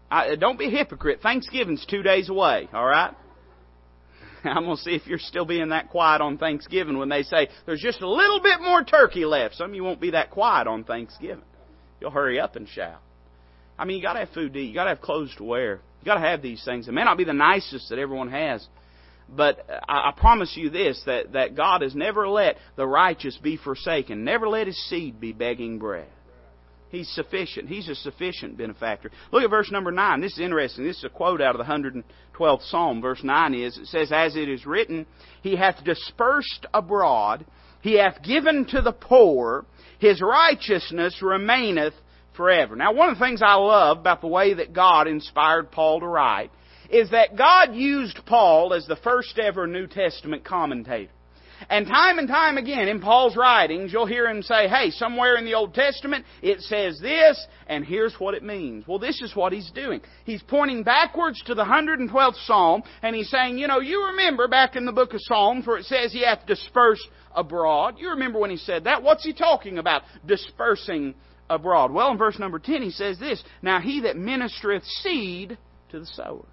I, 0.09 0.29
uh, 0.29 0.35
don't 0.35 0.59
be 0.59 0.67
a 0.67 0.69
hypocrite. 0.69 1.21
Thanksgiving's 1.21 1.85
two 1.89 2.03
days 2.03 2.29
away, 2.29 2.67
all 2.73 2.85
right? 2.85 3.13
I'm 4.43 4.65
going 4.65 4.75
to 4.75 4.81
see 4.81 4.91
if 4.91 5.07
you're 5.07 5.19
still 5.19 5.45
being 5.45 5.69
that 5.69 5.89
quiet 5.89 6.21
on 6.21 6.37
Thanksgiving 6.37 6.97
when 6.97 7.09
they 7.09 7.23
say 7.23 7.47
there's 7.65 7.79
just 7.79 8.01
a 8.01 8.09
little 8.09 8.41
bit 8.41 8.59
more 8.59 8.83
turkey 8.83 9.23
left. 9.23 9.55
Some 9.55 9.69
of 9.69 9.75
you 9.75 9.83
won't 9.83 10.01
be 10.01 10.11
that 10.11 10.31
quiet 10.31 10.67
on 10.67 10.83
Thanksgiving. 10.83 11.45
You'll 12.01 12.11
hurry 12.11 12.39
up 12.39 12.55
and 12.55 12.67
shout. 12.67 12.99
I 13.79 13.85
mean, 13.85 13.97
you 13.97 14.03
got 14.03 14.13
to 14.13 14.19
have 14.19 14.29
food 14.29 14.53
to 14.53 14.59
eat. 14.59 14.67
You 14.67 14.73
got 14.73 14.85
to 14.85 14.89
have 14.89 15.01
clothes 15.01 15.33
to 15.37 15.43
wear. 15.43 15.75
You 16.01 16.05
got 16.05 16.15
to 16.15 16.21
have 16.21 16.41
these 16.41 16.63
things. 16.65 16.87
It 16.87 16.91
may 16.91 17.03
not 17.03 17.17
be 17.17 17.23
the 17.23 17.33
nicest 17.33 17.89
that 17.89 17.99
everyone 17.99 18.31
has, 18.31 18.67
but 19.35 19.65
I, 19.87 20.09
I 20.09 20.13
promise 20.15 20.53
you 20.55 20.69
this: 20.69 21.01
that 21.05 21.33
that 21.33 21.55
God 21.55 21.81
has 21.81 21.95
never 21.95 22.27
let 22.27 22.57
the 22.75 22.87
righteous 22.87 23.37
be 23.37 23.57
forsaken, 23.57 24.23
never 24.23 24.47
let 24.47 24.67
His 24.67 24.89
seed 24.89 25.19
be 25.19 25.31
begging 25.33 25.79
bread. 25.79 26.07
He's 26.91 27.09
sufficient. 27.09 27.69
He's 27.69 27.87
a 27.87 27.95
sufficient 27.95 28.57
benefactor. 28.57 29.11
Look 29.31 29.43
at 29.43 29.49
verse 29.49 29.71
number 29.71 29.91
9. 29.91 30.19
This 30.19 30.33
is 30.33 30.39
interesting. 30.41 30.83
This 30.83 30.97
is 30.97 31.05
a 31.05 31.09
quote 31.09 31.41
out 31.41 31.57
of 31.57 31.65
the 31.65 32.03
112th 32.37 32.69
Psalm. 32.69 33.01
Verse 33.01 33.23
9 33.23 33.53
is, 33.53 33.77
it 33.77 33.87
says, 33.87 34.11
As 34.11 34.35
it 34.35 34.49
is 34.49 34.65
written, 34.65 35.05
He 35.41 35.55
hath 35.55 35.81
dispersed 35.85 36.65
abroad, 36.73 37.45
He 37.81 37.93
hath 37.97 38.21
given 38.21 38.65
to 38.71 38.81
the 38.81 38.91
poor, 38.91 39.65
His 39.99 40.21
righteousness 40.21 41.21
remaineth 41.21 41.93
forever. 42.35 42.75
Now, 42.75 42.93
one 42.93 43.09
of 43.09 43.17
the 43.17 43.25
things 43.25 43.41
I 43.41 43.55
love 43.55 43.99
about 43.99 44.19
the 44.19 44.27
way 44.27 44.53
that 44.55 44.73
God 44.73 45.07
inspired 45.07 45.71
Paul 45.71 46.01
to 46.01 46.07
write 46.07 46.51
is 46.91 47.09
that 47.11 47.37
God 47.37 47.73
used 47.73 48.19
Paul 48.25 48.73
as 48.73 48.85
the 48.85 48.97
first 48.97 49.39
ever 49.39 49.65
New 49.65 49.87
Testament 49.87 50.43
commentator. 50.43 51.11
And 51.69 51.87
time 51.87 52.17
and 52.17 52.27
time 52.27 52.57
again 52.57 52.87
in 52.87 53.01
Paul's 53.01 53.35
writings, 53.35 53.93
you'll 53.93 54.07
hear 54.07 54.27
him 54.27 54.41
say, 54.41 54.67
hey, 54.67 54.89
somewhere 54.89 55.37
in 55.37 55.45
the 55.45 55.53
Old 55.53 55.73
Testament 55.73 56.25
it 56.41 56.59
says 56.61 56.99
this, 56.99 57.45
and 57.67 57.85
here's 57.85 58.15
what 58.15 58.33
it 58.33 58.43
means. 58.43 58.87
Well, 58.87 58.99
this 58.99 59.21
is 59.21 59.35
what 59.35 59.53
he's 59.53 59.69
doing. 59.71 60.01
He's 60.25 60.41
pointing 60.41 60.83
backwards 60.83 61.41
to 61.45 61.55
the 61.55 61.63
112th 61.63 62.45
Psalm, 62.45 62.83
and 63.03 63.15
he's 63.15 63.29
saying, 63.29 63.57
you 63.57 63.67
know, 63.67 63.79
you 63.79 64.07
remember 64.07 64.47
back 64.47 64.75
in 64.75 64.85
the 64.85 64.91
book 64.91 65.13
of 65.13 65.19
Psalms 65.21 65.67
where 65.67 65.77
it 65.77 65.85
says 65.85 66.11
he 66.11 66.25
hath 66.25 66.45
dispersed 66.47 67.07
abroad. 67.35 67.95
You 67.99 68.09
remember 68.09 68.39
when 68.39 68.51
he 68.51 68.57
said 68.57 68.85
that? 68.85 69.03
What's 69.03 69.23
he 69.23 69.33
talking 69.33 69.77
about? 69.77 70.01
Dispersing 70.25 71.13
abroad. 71.49 71.91
Well, 71.91 72.11
in 72.11 72.17
verse 72.17 72.39
number 72.39 72.59
10 72.59 72.81
he 72.81 72.91
says 72.91 73.19
this, 73.19 73.43
Now 73.61 73.79
he 73.79 74.01
that 74.01 74.15
ministereth 74.15 74.85
seed 75.03 75.57
to 75.91 75.99
the 75.99 76.05
sower. 76.07 76.45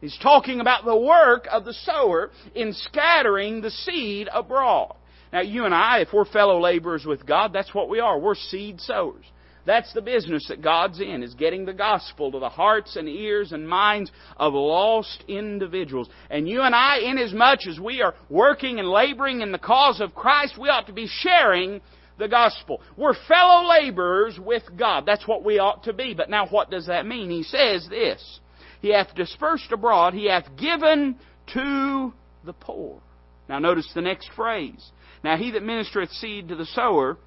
He's 0.00 0.18
talking 0.18 0.60
about 0.60 0.84
the 0.84 0.96
work 0.96 1.46
of 1.50 1.64
the 1.64 1.74
sower 1.74 2.30
in 2.54 2.72
scattering 2.72 3.60
the 3.60 3.70
seed 3.70 4.28
abroad. 4.32 4.96
Now, 5.32 5.42
you 5.42 5.64
and 5.64 5.74
I, 5.74 6.00
if 6.00 6.08
we're 6.12 6.24
fellow 6.24 6.60
laborers 6.60 7.04
with 7.04 7.26
God, 7.26 7.52
that's 7.52 7.74
what 7.74 7.88
we 7.88 8.00
are. 8.00 8.18
We're 8.18 8.34
seed 8.34 8.80
sowers. 8.80 9.24
That's 9.66 9.92
the 9.92 10.02
business 10.02 10.46
that 10.48 10.62
God's 10.62 11.00
in, 11.00 11.22
is 11.22 11.34
getting 11.34 11.66
the 11.66 11.74
gospel 11.74 12.32
to 12.32 12.38
the 12.38 12.48
hearts 12.48 12.96
and 12.96 13.08
ears 13.08 13.52
and 13.52 13.68
minds 13.68 14.10
of 14.36 14.54
lost 14.54 15.22
individuals. 15.28 16.08
And 16.30 16.48
you 16.48 16.62
and 16.62 16.74
I, 16.74 16.98
inasmuch 17.00 17.66
as 17.68 17.78
we 17.78 18.00
are 18.00 18.14
working 18.28 18.78
and 18.78 18.88
laboring 18.88 19.42
in 19.42 19.52
the 19.52 19.58
cause 19.58 20.00
of 20.00 20.14
Christ, 20.14 20.58
we 20.58 20.70
ought 20.70 20.86
to 20.86 20.92
be 20.92 21.06
sharing 21.08 21.80
the 22.18 22.26
gospel. 22.26 22.80
We're 22.96 23.14
fellow 23.28 23.68
laborers 23.68 24.38
with 24.38 24.62
God. 24.76 25.04
That's 25.06 25.28
what 25.28 25.44
we 25.44 25.58
ought 25.58 25.84
to 25.84 25.92
be. 25.92 26.14
But 26.14 26.30
now 26.30 26.46
what 26.48 26.70
does 26.70 26.86
that 26.86 27.06
mean? 27.06 27.30
He 27.30 27.42
says 27.42 27.86
this. 27.88 28.40
He 28.80 28.92
hath 28.92 29.14
dispersed 29.14 29.72
abroad, 29.72 30.14
he 30.14 30.26
hath 30.26 30.56
given 30.56 31.16
to 31.54 32.12
the 32.44 32.52
poor. 32.52 33.00
Now 33.48 33.58
notice 33.58 33.90
the 33.94 34.00
next 34.00 34.30
phrase. 34.34 34.90
Now 35.22 35.36
he 35.36 35.50
that 35.52 35.62
ministereth 35.62 36.12
seed 36.12 36.48
to 36.48 36.56
the 36.56 36.66
sower, 36.66 37.18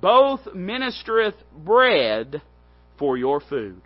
both 0.00 0.40
ministereth 0.54 1.36
bread 1.64 2.42
for 2.98 3.16
your 3.16 3.40
food. 3.40 3.80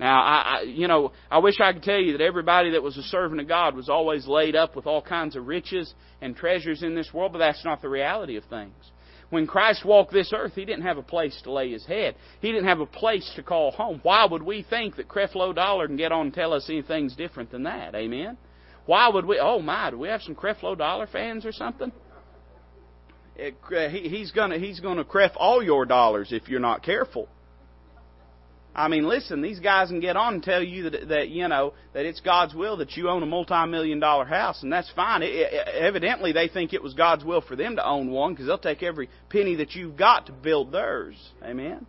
Now, 0.00 0.22
I, 0.22 0.58
I, 0.58 0.62
you 0.62 0.88
know, 0.88 1.12
I 1.30 1.38
wish 1.38 1.60
I 1.60 1.72
could 1.72 1.84
tell 1.84 2.00
you 2.00 2.18
that 2.18 2.20
everybody 2.20 2.72
that 2.72 2.82
was 2.82 2.96
a 2.96 3.02
servant 3.02 3.40
of 3.40 3.46
God 3.46 3.76
was 3.76 3.88
always 3.88 4.26
laid 4.26 4.56
up 4.56 4.74
with 4.74 4.86
all 4.86 5.00
kinds 5.00 5.36
of 5.36 5.46
riches 5.46 5.94
and 6.20 6.34
treasures 6.34 6.82
in 6.82 6.96
this 6.96 7.14
world, 7.14 7.32
but 7.32 7.38
that's 7.38 7.64
not 7.64 7.80
the 7.80 7.88
reality 7.88 8.36
of 8.36 8.44
things. 8.44 8.74
When 9.30 9.46
Christ 9.46 9.84
walked 9.84 10.12
this 10.12 10.32
earth, 10.34 10.52
He 10.54 10.64
didn't 10.64 10.84
have 10.84 10.98
a 10.98 11.02
place 11.02 11.40
to 11.44 11.52
lay 11.52 11.72
His 11.72 11.84
head. 11.86 12.16
He 12.40 12.52
didn't 12.52 12.68
have 12.68 12.80
a 12.80 12.86
place 12.86 13.30
to 13.36 13.42
call 13.42 13.70
home. 13.70 14.00
Why 14.02 14.26
would 14.26 14.42
we 14.42 14.64
think 14.68 14.96
that 14.96 15.08
Creflo 15.08 15.54
Dollar 15.54 15.86
can 15.86 15.96
get 15.96 16.12
on 16.12 16.26
and 16.26 16.34
tell 16.34 16.52
us 16.52 16.66
anything's 16.68 17.16
different 17.16 17.50
than 17.50 17.64
that? 17.64 17.94
Amen? 17.94 18.36
Why 18.86 19.08
would 19.08 19.24
we? 19.24 19.38
Oh 19.40 19.60
my, 19.60 19.90
do 19.90 19.98
we 19.98 20.08
have 20.08 20.22
some 20.22 20.34
Creflo 20.34 20.76
Dollar 20.76 21.06
fans 21.06 21.46
or 21.46 21.52
something? 21.52 21.90
It, 23.36 23.56
uh, 23.74 23.88
he, 23.88 24.08
he's 24.08 24.30
gonna 24.30 24.58
he's 24.58 24.80
gonna 24.80 25.04
cref 25.04 25.32
all 25.36 25.62
your 25.62 25.86
dollars 25.86 26.28
if 26.30 26.48
you're 26.48 26.60
not 26.60 26.82
careful. 26.84 27.28
I 28.74 28.88
mean, 28.88 29.06
listen, 29.06 29.40
these 29.40 29.60
guys 29.60 29.88
can 29.88 30.00
get 30.00 30.16
on 30.16 30.34
and 30.34 30.42
tell 30.42 30.62
you 30.62 30.90
that 30.90 31.08
that 31.08 31.28
you 31.28 31.46
know 31.46 31.74
that 31.92 32.06
it's 32.06 32.20
God's 32.20 32.54
will 32.54 32.78
that 32.78 32.96
you 32.96 33.08
own 33.08 33.22
a 33.22 33.26
multi-million 33.26 34.00
dollar 34.00 34.24
house, 34.24 34.62
and 34.62 34.72
that's 34.72 34.90
fine. 34.96 35.22
It, 35.22 35.28
it, 35.32 35.68
evidently, 35.68 36.32
they 36.32 36.48
think 36.48 36.72
it 36.72 36.82
was 36.82 36.94
God's 36.94 37.24
will 37.24 37.40
for 37.40 37.54
them 37.54 37.76
to 37.76 37.86
own 37.86 38.10
one 38.10 38.32
because 38.32 38.46
they'll 38.46 38.58
take 38.58 38.82
every 38.82 39.08
penny 39.30 39.56
that 39.56 39.74
you've 39.74 39.96
got 39.96 40.26
to 40.26 40.32
build 40.32 40.72
theirs. 40.72 41.16
Amen. 41.42 41.86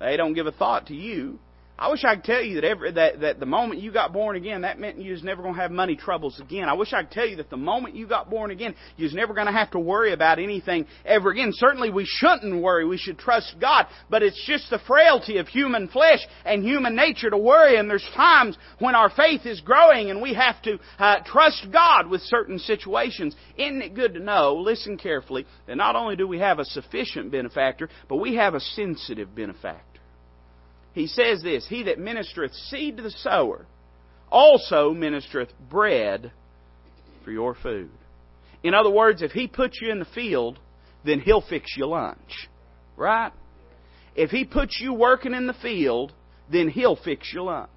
They 0.00 0.16
don't 0.16 0.34
give 0.34 0.46
a 0.46 0.52
thought 0.52 0.86
to 0.86 0.94
you. 0.94 1.38
I 1.80 1.90
wish 1.90 2.02
I 2.04 2.16
could 2.16 2.24
tell 2.24 2.42
you 2.42 2.56
that 2.56 2.64
every 2.64 2.90
that, 2.92 3.20
that 3.20 3.38
the 3.38 3.46
moment 3.46 3.80
you 3.80 3.92
got 3.92 4.12
born 4.12 4.34
again, 4.34 4.62
that 4.62 4.80
meant 4.80 4.98
you 4.98 5.12
was 5.12 5.22
never 5.22 5.42
going 5.42 5.54
to 5.54 5.60
have 5.60 5.70
money 5.70 5.94
troubles 5.94 6.40
again. 6.40 6.68
I 6.68 6.72
wish 6.72 6.92
I 6.92 7.02
could 7.02 7.12
tell 7.12 7.26
you 7.26 7.36
that 7.36 7.50
the 7.50 7.56
moment 7.56 7.94
you 7.94 8.08
got 8.08 8.28
born 8.28 8.50
again, 8.50 8.74
you 8.96 9.04
was 9.04 9.14
never 9.14 9.32
going 9.32 9.46
to 9.46 9.52
have 9.52 9.70
to 9.70 9.78
worry 9.78 10.12
about 10.12 10.40
anything 10.40 10.86
ever 11.04 11.30
again. 11.30 11.50
Certainly 11.52 11.90
we 11.90 12.04
shouldn't 12.04 12.60
worry. 12.60 12.84
We 12.84 12.98
should 12.98 13.16
trust 13.16 13.54
God. 13.60 13.86
But 14.10 14.24
it's 14.24 14.44
just 14.44 14.70
the 14.70 14.80
frailty 14.88 15.38
of 15.38 15.46
human 15.46 15.86
flesh 15.86 16.18
and 16.44 16.64
human 16.64 16.96
nature 16.96 17.30
to 17.30 17.38
worry. 17.38 17.76
And 17.76 17.88
there's 17.88 18.08
times 18.16 18.58
when 18.80 18.96
our 18.96 19.10
faith 19.10 19.46
is 19.46 19.60
growing 19.60 20.10
and 20.10 20.20
we 20.20 20.34
have 20.34 20.60
to 20.62 20.80
uh, 20.98 21.18
trust 21.24 21.68
God 21.72 22.08
with 22.08 22.22
certain 22.22 22.58
situations. 22.58 23.36
Isn't 23.56 23.82
it 23.82 23.94
good 23.94 24.14
to 24.14 24.20
know, 24.20 24.56
listen 24.56 24.98
carefully, 24.98 25.46
that 25.68 25.76
not 25.76 25.94
only 25.94 26.16
do 26.16 26.26
we 26.26 26.40
have 26.40 26.58
a 26.58 26.64
sufficient 26.64 27.30
benefactor, 27.30 27.88
but 28.08 28.16
we 28.16 28.34
have 28.34 28.54
a 28.54 28.60
sensitive 28.60 29.32
benefactor 29.32 29.87
he 30.98 31.06
says 31.06 31.42
this 31.42 31.66
He 31.68 31.84
that 31.84 31.98
ministereth 31.98 32.54
seed 32.68 32.96
to 32.96 33.02
the 33.02 33.10
sower 33.10 33.66
also 34.30 34.92
ministereth 34.92 35.50
bread 35.70 36.32
for 37.24 37.30
your 37.30 37.54
food. 37.54 37.90
In 38.62 38.74
other 38.74 38.90
words, 38.90 39.22
if 39.22 39.30
he 39.30 39.46
puts 39.46 39.80
you 39.80 39.92
in 39.92 40.00
the 40.00 40.04
field, 40.06 40.58
then 41.04 41.20
he'll 41.20 41.40
fix 41.40 41.74
you 41.76 41.86
lunch. 41.86 42.48
Right? 42.96 43.32
If 44.16 44.30
he 44.30 44.44
puts 44.44 44.80
you 44.80 44.92
working 44.92 45.34
in 45.34 45.46
the 45.46 45.54
field, 45.54 46.12
then 46.50 46.68
he'll 46.68 46.96
fix 46.96 47.30
you 47.32 47.44
lunch. 47.44 47.70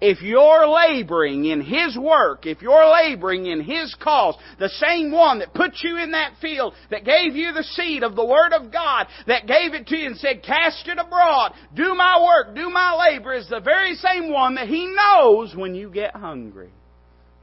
If 0.00 0.22
you're 0.22 0.66
laboring 0.68 1.44
in 1.44 1.60
His 1.60 1.96
work, 1.96 2.46
if 2.46 2.62
you're 2.62 2.90
laboring 2.90 3.46
in 3.46 3.60
His 3.60 3.94
cause, 4.00 4.36
the 4.58 4.68
same 4.68 5.12
one 5.12 5.40
that 5.40 5.54
put 5.54 5.72
you 5.82 5.98
in 5.98 6.12
that 6.12 6.34
field, 6.40 6.74
that 6.90 7.04
gave 7.04 7.36
you 7.36 7.52
the 7.52 7.62
seed 7.62 8.02
of 8.02 8.16
the 8.16 8.24
Word 8.24 8.52
of 8.52 8.72
God, 8.72 9.06
that 9.26 9.46
gave 9.46 9.74
it 9.74 9.86
to 9.88 9.96
you 9.96 10.06
and 10.06 10.16
said, 10.16 10.42
cast 10.42 10.86
it 10.88 10.98
abroad, 10.98 11.52
do 11.74 11.94
my 11.94 12.22
work, 12.22 12.54
do 12.54 12.70
my 12.70 12.96
labor, 13.08 13.34
is 13.34 13.48
the 13.48 13.60
very 13.60 13.94
same 13.94 14.32
one 14.32 14.54
that 14.54 14.68
He 14.68 14.86
knows 14.86 15.54
when 15.54 15.74
you 15.74 15.90
get 15.90 16.14
hungry. 16.16 16.70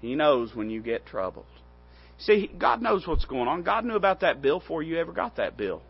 He 0.01 0.15
knows 0.15 0.55
when 0.55 0.69
you 0.69 0.81
get 0.81 1.05
troubled. 1.05 1.45
See, 2.19 2.51
God 2.57 2.81
knows 2.81 3.07
what's 3.07 3.25
going 3.25 3.47
on. 3.47 3.63
God 3.63 3.85
knew 3.85 3.95
about 3.95 4.21
that 4.21 4.41
bill 4.41 4.59
before 4.59 4.83
you 4.83 4.97
ever 4.97 5.13
got 5.13 5.37
that 5.37 5.57
bill. 5.57 5.81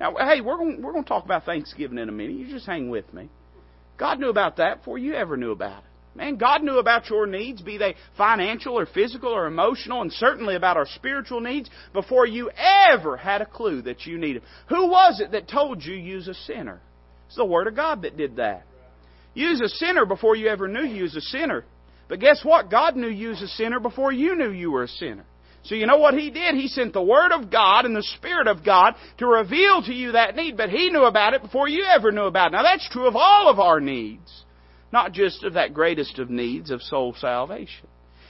Now, 0.00 0.14
hey, 0.16 0.40
we're 0.40 0.56
going, 0.56 0.82
we're 0.82 0.92
going 0.92 1.04
to 1.04 1.08
talk 1.08 1.24
about 1.24 1.44
Thanksgiving 1.44 1.98
in 1.98 2.08
a 2.08 2.12
minute. 2.12 2.36
You 2.36 2.48
just 2.48 2.66
hang 2.66 2.90
with 2.90 3.12
me. 3.14 3.30
God 3.96 4.20
knew 4.20 4.28
about 4.28 4.56
that 4.56 4.78
before 4.78 4.98
you 4.98 5.14
ever 5.14 5.36
knew 5.36 5.52
about 5.52 5.78
it. 5.78 5.90
Man, 6.16 6.36
God 6.36 6.62
knew 6.62 6.78
about 6.78 7.10
your 7.10 7.26
needs, 7.26 7.60
be 7.60 7.76
they 7.76 7.94
financial 8.16 8.78
or 8.78 8.86
physical 8.86 9.28
or 9.28 9.46
emotional, 9.46 10.00
and 10.00 10.10
certainly 10.10 10.56
about 10.56 10.78
our 10.78 10.86
spiritual 10.86 11.40
needs 11.40 11.68
before 11.92 12.26
you 12.26 12.50
ever 12.90 13.18
had 13.18 13.42
a 13.42 13.46
clue 13.46 13.82
that 13.82 14.06
you 14.06 14.16
needed. 14.16 14.42
Who 14.70 14.88
was 14.88 15.20
it 15.20 15.32
that 15.32 15.48
told 15.48 15.84
you 15.84 15.94
use 15.94 16.26
a 16.26 16.34
sinner? 16.34 16.80
It's 17.26 17.36
the 17.36 17.44
Word 17.44 17.66
of 17.66 17.76
God 17.76 18.02
that 18.02 18.16
did 18.16 18.36
that. 18.36 18.64
Use 19.34 19.60
a 19.60 19.68
sinner 19.68 20.06
before 20.06 20.36
you 20.36 20.48
ever 20.48 20.66
knew 20.66 20.84
you 20.84 21.02
was 21.02 21.16
a 21.16 21.20
sinner. 21.20 21.64
But 22.08 22.20
guess 22.20 22.40
what? 22.42 22.70
God 22.70 22.96
knew 22.96 23.08
you 23.08 23.28
was 23.28 23.42
a 23.42 23.48
sinner 23.48 23.78
before 23.78 24.10
you 24.10 24.36
knew 24.36 24.50
you 24.50 24.70
were 24.70 24.84
a 24.84 24.88
sinner. 24.88 25.26
So 25.64 25.74
you 25.74 25.86
know 25.86 25.98
what 25.98 26.14
He 26.14 26.30
did? 26.30 26.54
He 26.54 26.68
sent 26.68 26.94
the 26.94 27.02
Word 27.02 27.32
of 27.32 27.50
God 27.50 27.84
and 27.84 27.94
the 27.94 28.06
Spirit 28.16 28.46
of 28.46 28.64
God 28.64 28.94
to 29.18 29.26
reveal 29.26 29.82
to 29.82 29.92
you 29.92 30.12
that 30.12 30.34
need, 30.34 30.56
but 30.56 30.70
He 30.70 30.88
knew 30.88 31.04
about 31.04 31.34
it 31.34 31.42
before 31.42 31.68
you 31.68 31.84
ever 31.84 32.10
knew 32.10 32.24
about 32.24 32.52
it. 32.52 32.52
Now 32.52 32.62
that's 32.62 32.88
true 32.88 33.06
of 33.06 33.16
all 33.16 33.50
of 33.50 33.60
our 33.60 33.80
needs 33.80 34.44
not 34.96 35.12
just 35.12 35.44
of 35.44 35.52
that 35.52 35.74
greatest 35.74 36.18
of 36.18 36.30
needs 36.30 36.70
of 36.70 36.80
soul 36.80 37.14
salvation. 37.20 37.86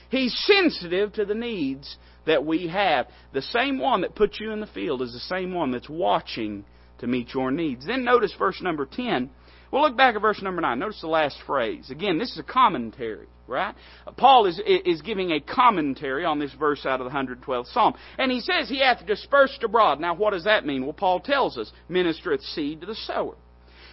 He's 0.09 0.37
sensitive 0.45 1.13
to 1.13 1.23
the 1.23 1.33
needs 1.33 1.95
that 2.25 2.45
we 2.45 2.67
have. 2.67 3.07
The 3.31 3.41
same 3.41 3.79
one 3.79 4.01
that 4.01 4.15
put 4.15 4.41
you 4.41 4.51
in 4.51 4.59
the 4.59 4.67
field 4.67 5.01
is 5.01 5.13
the 5.13 5.33
same 5.33 5.53
one 5.53 5.71
that's 5.71 5.87
watching 5.87 6.65
to 6.99 7.07
meet 7.07 7.33
your 7.33 7.51
needs. 7.51 7.87
Then 7.87 8.03
notice 8.03 8.35
verse 8.37 8.61
number 8.61 8.85
10. 8.85 9.29
Well, 9.71 9.83
look 9.83 9.95
back 9.95 10.15
at 10.15 10.21
verse 10.21 10.41
number 10.41 10.61
9. 10.61 10.77
Notice 10.77 10.99
the 10.99 11.07
last 11.07 11.37
phrase. 11.47 11.89
Again, 11.89 12.17
this 12.17 12.31
is 12.31 12.39
a 12.39 12.43
commentary, 12.43 13.27
right? 13.47 13.73
Paul 14.17 14.45
is, 14.45 14.59
is 14.65 15.01
giving 15.01 15.31
a 15.31 15.39
commentary 15.39 16.25
on 16.25 16.37
this 16.37 16.53
verse 16.59 16.85
out 16.85 16.99
of 16.99 17.09
the 17.09 17.17
112th 17.17 17.71
Psalm. 17.71 17.93
And 18.17 18.29
he 18.29 18.41
says, 18.41 18.67
He 18.67 18.79
hath 18.79 19.05
dispersed 19.07 19.63
abroad. 19.63 20.01
Now, 20.01 20.15
what 20.15 20.33
does 20.33 20.43
that 20.43 20.65
mean? 20.65 20.83
Well, 20.83 20.91
Paul 20.91 21.21
tells 21.21 21.57
us, 21.57 21.71
ministereth 21.89 22.43
seed 22.53 22.81
to 22.81 22.87
the 22.87 22.95
sower. 22.95 23.35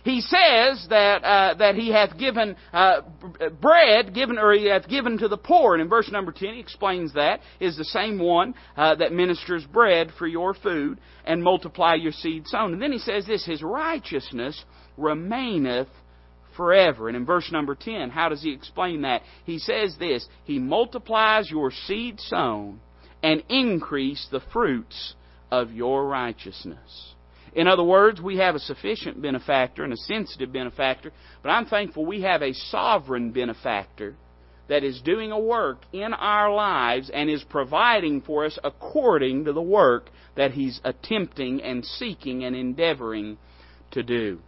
He 0.04 0.20
says 0.20 0.86
that 0.90 1.24
uh, 1.24 1.54
that 1.54 1.76
he 1.76 1.90
hath 1.90 2.18
given 2.18 2.56
uh, 2.74 3.00
bread, 3.60 4.14
given 4.14 4.38
or 4.38 4.52
he 4.52 4.66
hath 4.66 4.86
given 4.86 5.16
to 5.18 5.28
the 5.28 5.38
poor. 5.38 5.74
And 5.74 5.82
in 5.82 5.88
verse 5.88 6.10
number 6.12 6.30
ten, 6.30 6.54
he 6.54 6.60
explains 6.60 7.14
that 7.14 7.40
is 7.58 7.78
the 7.78 7.86
same 7.86 8.18
one 8.18 8.54
uh, 8.76 8.96
that 8.96 9.12
ministers 9.12 9.64
bread 9.64 10.12
for 10.18 10.26
your 10.26 10.52
food 10.52 11.00
and 11.24 11.42
multiply 11.42 11.94
your 11.94 12.12
seed 12.12 12.46
sown. 12.46 12.74
And 12.74 12.82
then 12.82 12.92
he 12.92 12.98
says 12.98 13.26
this: 13.26 13.46
His 13.46 13.62
righteousness 13.62 14.62
remaineth 14.98 15.88
forever. 16.54 17.08
And 17.08 17.16
in 17.16 17.24
verse 17.24 17.50
number 17.50 17.74
10, 17.74 18.10
how 18.10 18.28
does 18.28 18.42
he 18.42 18.52
explain 18.52 19.02
that? 19.02 19.22
He 19.44 19.58
says 19.58 19.96
this 19.98 20.28
He 20.44 20.58
multiplies 20.58 21.50
your 21.50 21.70
seed 21.70 22.20
sown 22.20 22.80
and 23.22 23.42
increase 23.48 24.28
the 24.30 24.42
fruits 24.52 25.14
of 25.50 25.72
your 25.72 26.06
righteousness. 26.06 27.13
In 27.54 27.68
other 27.68 27.84
words, 27.84 28.20
we 28.20 28.38
have 28.38 28.54
a 28.54 28.60
sufficient 28.60 29.22
benefactor 29.22 29.84
and 29.84 29.92
a 29.92 29.96
sensitive 29.96 30.52
benefactor, 30.52 31.12
but 31.42 31.50
I'm 31.50 31.66
thankful 31.66 32.04
we 32.04 32.22
have 32.22 32.42
a 32.42 32.52
sovereign 32.52 33.30
benefactor 33.30 34.16
that 34.68 34.82
is 34.82 35.00
doing 35.02 35.30
a 35.30 35.38
work 35.38 35.78
in 35.92 36.12
our 36.14 36.52
lives 36.52 37.10
and 37.12 37.30
is 37.30 37.44
providing 37.44 38.22
for 38.22 38.44
us 38.44 38.58
according 38.64 39.44
to 39.44 39.52
the 39.52 39.62
work 39.62 40.10
that 40.36 40.52
He's 40.52 40.80
attempting 40.84 41.62
and 41.62 41.84
seeking 41.84 42.44
and 42.44 42.56
endeavoring 42.56 43.38
to 43.92 44.02
do. 44.02 44.40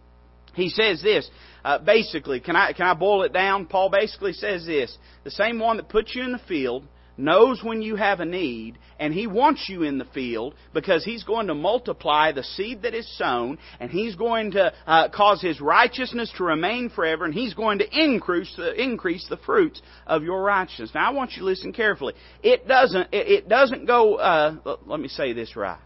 He 0.53 0.69
says 0.69 1.01
this, 1.03 1.29
uh, 1.63 1.77
basically, 1.77 2.39
can 2.39 2.55
I, 2.55 2.73
can 2.73 2.87
I 2.87 2.95
boil 2.95 3.23
it 3.23 3.31
down? 3.31 3.67
Paul 3.67 3.89
basically 3.89 4.33
says 4.33 4.65
this, 4.65 4.97
the 5.23 5.31
same 5.31 5.59
one 5.59 5.77
that 5.77 5.87
puts 5.87 6.15
you 6.15 6.23
in 6.23 6.31
the 6.31 6.41
field, 6.47 6.83
knows 7.17 7.61
when 7.63 7.81
you 7.81 7.95
have 7.95 8.19
a 8.19 8.25
need, 8.25 8.77
and 8.99 9.13
He 9.13 9.27
wants 9.27 9.67
you 9.67 9.83
in 9.83 9.97
the 9.97 10.05
field 10.05 10.53
because 10.73 11.03
He's 11.03 11.23
going 11.23 11.47
to 11.47 11.55
multiply 11.55 12.31
the 12.31 12.43
seed 12.43 12.83
that 12.83 12.93
is 12.93 13.07
sown, 13.17 13.57
and 13.79 13.89
He's 13.89 14.15
going 14.15 14.51
to 14.51 14.73
uh, 14.85 15.09
cause 15.09 15.41
His 15.41 15.59
righteousness 15.59 16.31
to 16.37 16.43
remain 16.43 16.89
forever, 16.89 17.25
and 17.25 17.33
He's 17.33 17.53
going 17.53 17.79
to 17.79 17.87
increase 17.91 18.53
the, 18.55 18.73
increase 18.81 19.25
the 19.29 19.37
fruits 19.37 19.81
of 20.05 20.23
your 20.23 20.41
righteousness. 20.41 20.91
Now, 20.93 21.09
I 21.09 21.13
want 21.13 21.31
you 21.31 21.39
to 21.39 21.45
listen 21.45 21.73
carefully. 21.73 22.13
It 22.43 22.67
doesn't, 22.67 23.13
it, 23.13 23.27
it 23.27 23.49
doesn't 23.49 23.85
go, 23.85 24.15
uh, 24.15 24.77
let 24.85 24.99
me 24.99 25.07
say 25.07 25.33
this 25.33 25.55
right. 25.55 25.79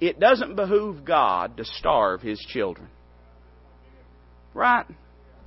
It 0.00 0.20
doesn't 0.20 0.54
behoove 0.54 1.04
God 1.04 1.56
to 1.56 1.64
starve 1.64 2.20
His 2.20 2.38
children. 2.38 2.88
Right? 4.54 4.86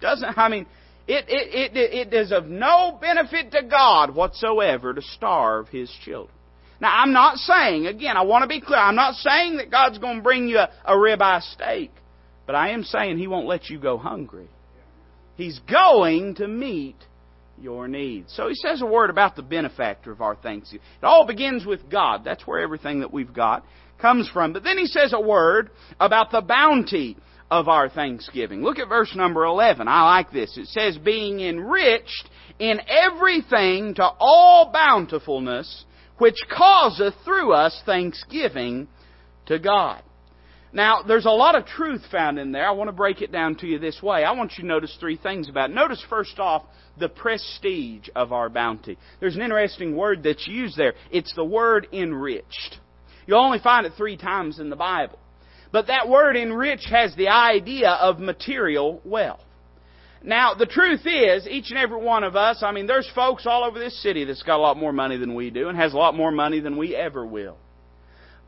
Doesn't, 0.01 0.37
I 0.37 0.49
mean, 0.49 0.65
it, 1.11 1.25
it, 1.27 1.77
it, 1.77 2.07
it 2.07 2.13
is 2.13 2.31
of 2.31 2.47
no 2.47 2.97
benefit 3.01 3.51
to 3.51 3.63
God 3.63 4.15
whatsoever 4.15 4.93
to 4.93 5.01
starve 5.01 5.67
His 5.67 5.91
children. 6.05 6.35
Now, 6.79 6.91
I'm 6.93 7.11
not 7.11 7.37
saying, 7.37 7.85
again, 7.85 8.17
I 8.17 8.21
want 8.23 8.43
to 8.43 8.47
be 8.47 8.61
clear, 8.61 8.79
I'm 8.79 8.95
not 8.95 9.15
saying 9.15 9.57
that 9.57 9.69
God's 9.69 9.99
going 9.99 10.17
to 10.17 10.23
bring 10.23 10.47
you 10.47 10.57
a, 10.57 10.69
a 10.85 10.93
ribeye 10.93 11.41
steak, 11.53 11.91
but 12.47 12.55
I 12.55 12.69
am 12.69 12.83
saying 12.83 13.17
He 13.17 13.27
won't 13.27 13.45
let 13.45 13.69
you 13.69 13.77
go 13.77 13.97
hungry. 13.97 14.47
He's 15.35 15.59
going 15.69 16.35
to 16.35 16.47
meet 16.47 16.95
your 17.59 17.87
needs. 17.87 18.33
So 18.35 18.47
he 18.47 18.55
says 18.55 18.81
a 18.81 18.85
word 18.85 19.09
about 19.09 19.35
the 19.35 19.43
benefactor 19.43 20.11
of 20.11 20.21
our 20.21 20.35
thanksgiving. 20.35 20.85
It 21.01 21.05
all 21.05 21.25
begins 21.25 21.65
with 21.65 21.89
God. 21.89 22.23
That's 22.23 22.45
where 22.47 22.59
everything 22.59 23.01
that 23.01 23.13
we've 23.13 23.33
got 23.33 23.65
comes 23.99 24.29
from. 24.29 24.53
But 24.53 24.63
then 24.63 24.77
he 24.77 24.87
says 24.87 25.13
a 25.13 25.21
word 25.21 25.69
about 25.99 26.31
the 26.31 26.41
bounty 26.41 27.17
of 27.51 27.67
our 27.67 27.89
thanksgiving. 27.89 28.63
Look 28.63 28.79
at 28.79 28.87
verse 28.87 29.13
number 29.13 29.43
11. 29.43 29.87
I 29.89 30.03
like 30.05 30.31
this. 30.31 30.57
It 30.57 30.67
says, 30.67 30.97
being 30.97 31.41
enriched 31.41 32.29
in 32.57 32.79
everything 32.87 33.93
to 33.95 34.09
all 34.19 34.71
bountifulness, 34.71 35.83
which 36.17 36.37
causeth 36.49 37.13
through 37.25 37.51
us 37.51 37.79
thanksgiving 37.85 38.87
to 39.47 39.59
God. 39.59 40.01
Now, 40.71 41.01
there's 41.05 41.25
a 41.25 41.31
lot 41.31 41.55
of 41.55 41.65
truth 41.65 42.01
found 42.09 42.39
in 42.39 42.53
there. 42.53 42.65
I 42.65 42.71
want 42.71 42.87
to 42.87 42.93
break 42.93 43.21
it 43.21 43.33
down 43.33 43.55
to 43.55 43.67
you 43.67 43.77
this 43.77 44.01
way. 44.01 44.23
I 44.23 44.31
want 44.31 44.53
you 44.57 44.61
to 44.61 44.67
notice 44.67 44.95
three 44.97 45.17
things 45.17 45.49
about 45.49 45.71
it. 45.71 45.73
Notice 45.73 46.01
first 46.09 46.39
off 46.39 46.63
the 46.97 47.09
prestige 47.09 48.07
of 48.15 48.31
our 48.31 48.49
bounty. 48.49 48.97
There's 49.19 49.35
an 49.35 49.41
interesting 49.41 49.97
word 49.97 50.23
that's 50.23 50.47
used 50.47 50.77
there. 50.77 50.93
It's 51.11 51.35
the 51.35 51.43
word 51.43 51.87
enriched. 51.91 52.79
You'll 53.27 53.39
only 53.39 53.59
find 53.59 53.85
it 53.85 53.91
three 53.97 54.15
times 54.15 54.59
in 54.59 54.69
the 54.69 54.77
Bible. 54.77 55.19
But 55.71 55.87
that 55.87 56.09
word 56.09 56.35
enrich 56.35 56.85
has 56.89 57.15
the 57.15 57.29
idea 57.29 57.89
of 57.89 58.19
material 58.19 59.01
wealth. 59.05 59.41
Now, 60.23 60.53
the 60.53 60.65
truth 60.67 61.01
is, 61.05 61.47
each 61.47 61.71
and 61.71 61.79
every 61.79 61.99
one 61.99 62.23
of 62.23 62.35
us, 62.35 62.61
I 62.61 62.71
mean, 62.71 62.85
there's 62.85 63.09
folks 63.15 63.47
all 63.47 63.63
over 63.63 63.79
this 63.79 64.01
city 64.03 64.23
that's 64.23 64.43
got 64.43 64.57
a 64.57 64.61
lot 64.61 64.77
more 64.77 64.93
money 64.93 65.17
than 65.17 65.33
we 65.33 65.49
do 65.49 65.67
and 65.67 65.77
has 65.77 65.93
a 65.93 65.97
lot 65.97 66.15
more 66.15 66.31
money 66.31 66.59
than 66.59 66.77
we 66.77 66.95
ever 66.95 67.25
will. 67.25 67.57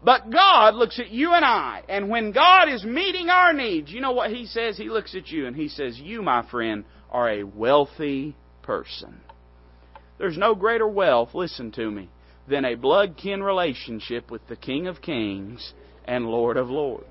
But 0.04 0.30
God 0.30 0.76
looks 0.76 1.00
at 1.00 1.10
you 1.10 1.34
and 1.34 1.46
I, 1.46 1.82
and 1.88 2.10
when 2.10 2.34
God 2.34 2.68
is 2.68 2.84
meeting 2.84 3.30
our 3.30 3.54
needs, 3.54 3.90
you 3.90 4.02
know 4.02 4.12
what 4.12 4.32
He 4.32 4.46
says? 4.46 4.78
He 4.78 4.90
looks 4.90 5.16
at 5.16 5.30
you 5.30 5.48
and 5.48 5.56
He 5.56 5.70
says, 5.70 5.98
You, 5.98 6.22
my 6.22 6.46
friend, 6.50 6.84
are 7.10 7.30
a 7.30 7.44
wealthy 7.44 8.36
person. 8.62 9.22
There's 10.18 10.38
no 10.38 10.56
greater 10.56 10.88
wealth, 10.88 11.34
listen 11.34 11.72
to 11.72 11.90
me, 11.90 12.10
than 12.48 12.66
a 12.66 12.76
blood 12.76 13.16
kin 13.18 13.42
relationship 13.42 14.30
with 14.30 14.46
the 14.48 14.58
King 14.58 14.88
of 14.88 15.02
Kings 15.02 15.74
and 16.06 16.26
Lord 16.26 16.58
of 16.58 16.70
Lords. 16.70 17.08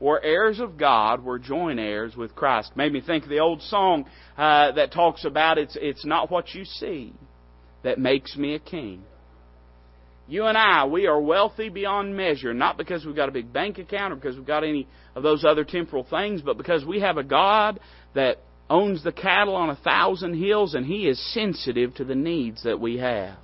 We're 0.00 0.20
heirs 0.20 0.58
of 0.58 0.76
God. 0.76 1.24
We're 1.24 1.38
joint 1.38 1.78
heirs 1.78 2.16
with 2.16 2.34
Christ. 2.34 2.76
Made 2.76 2.92
me 2.92 3.00
think 3.00 3.22
of 3.22 3.30
the 3.30 3.38
old 3.38 3.62
song 3.62 4.06
uh, 4.36 4.72
that 4.72 4.92
talks 4.92 5.24
about 5.24 5.58
it's 5.58 5.76
it's 5.80 6.04
not 6.04 6.28
what 6.28 6.54
you 6.54 6.64
see 6.64 7.12
that 7.84 8.00
makes 8.00 8.36
me 8.36 8.54
a 8.54 8.58
king. 8.58 9.04
You 10.26 10.46
and 10.46 10.58
I, 10.58 10.86
we 10.86 11.06
are 11.06 11.20
wealthy 11.20 11.68
beyond 11.68 12.16
measure, 12.16 12.54
not 12.54 12.76
because 12.76 13.04
we've 13.04 13.14
got 13.14 13.28
a 13.28 13.32
big 13.32 13.52
bank 13.52 13.78
account 13.78 14.12
or 14.12 14.16
because 14.16 14.36
we've 14.36 14.46
got 14.46 14.64
any 14.64 14.88
of 15.14 15.22
those 15.22 15.44
other 15.44 15.64
temporal 15.64 16.04
things, 16.08 16.42
but 16.42 16.56
because 16.56 16.84
we 16.84 17.00
have 17.00 17.16
a 17.16 17.24
God 17.24 17.78
that 18.14 18.38
owns 18.70 19.04
the 19.04 19.12
cattle 19.12 19.54
on 19.54 19.70
a 19.70 19.76
thousand 19.76 20.34
hills 20.34 20.74
and 20.74 20.86
He 20.86 21.06
is 21.06 21.32
sensitive 21.32 21.94
to 21.94 22.04
the 22.04 22.14
needs 22.14 22.62
that 22.64 22.80
we 22.80 22.98
have. 22.98 23.36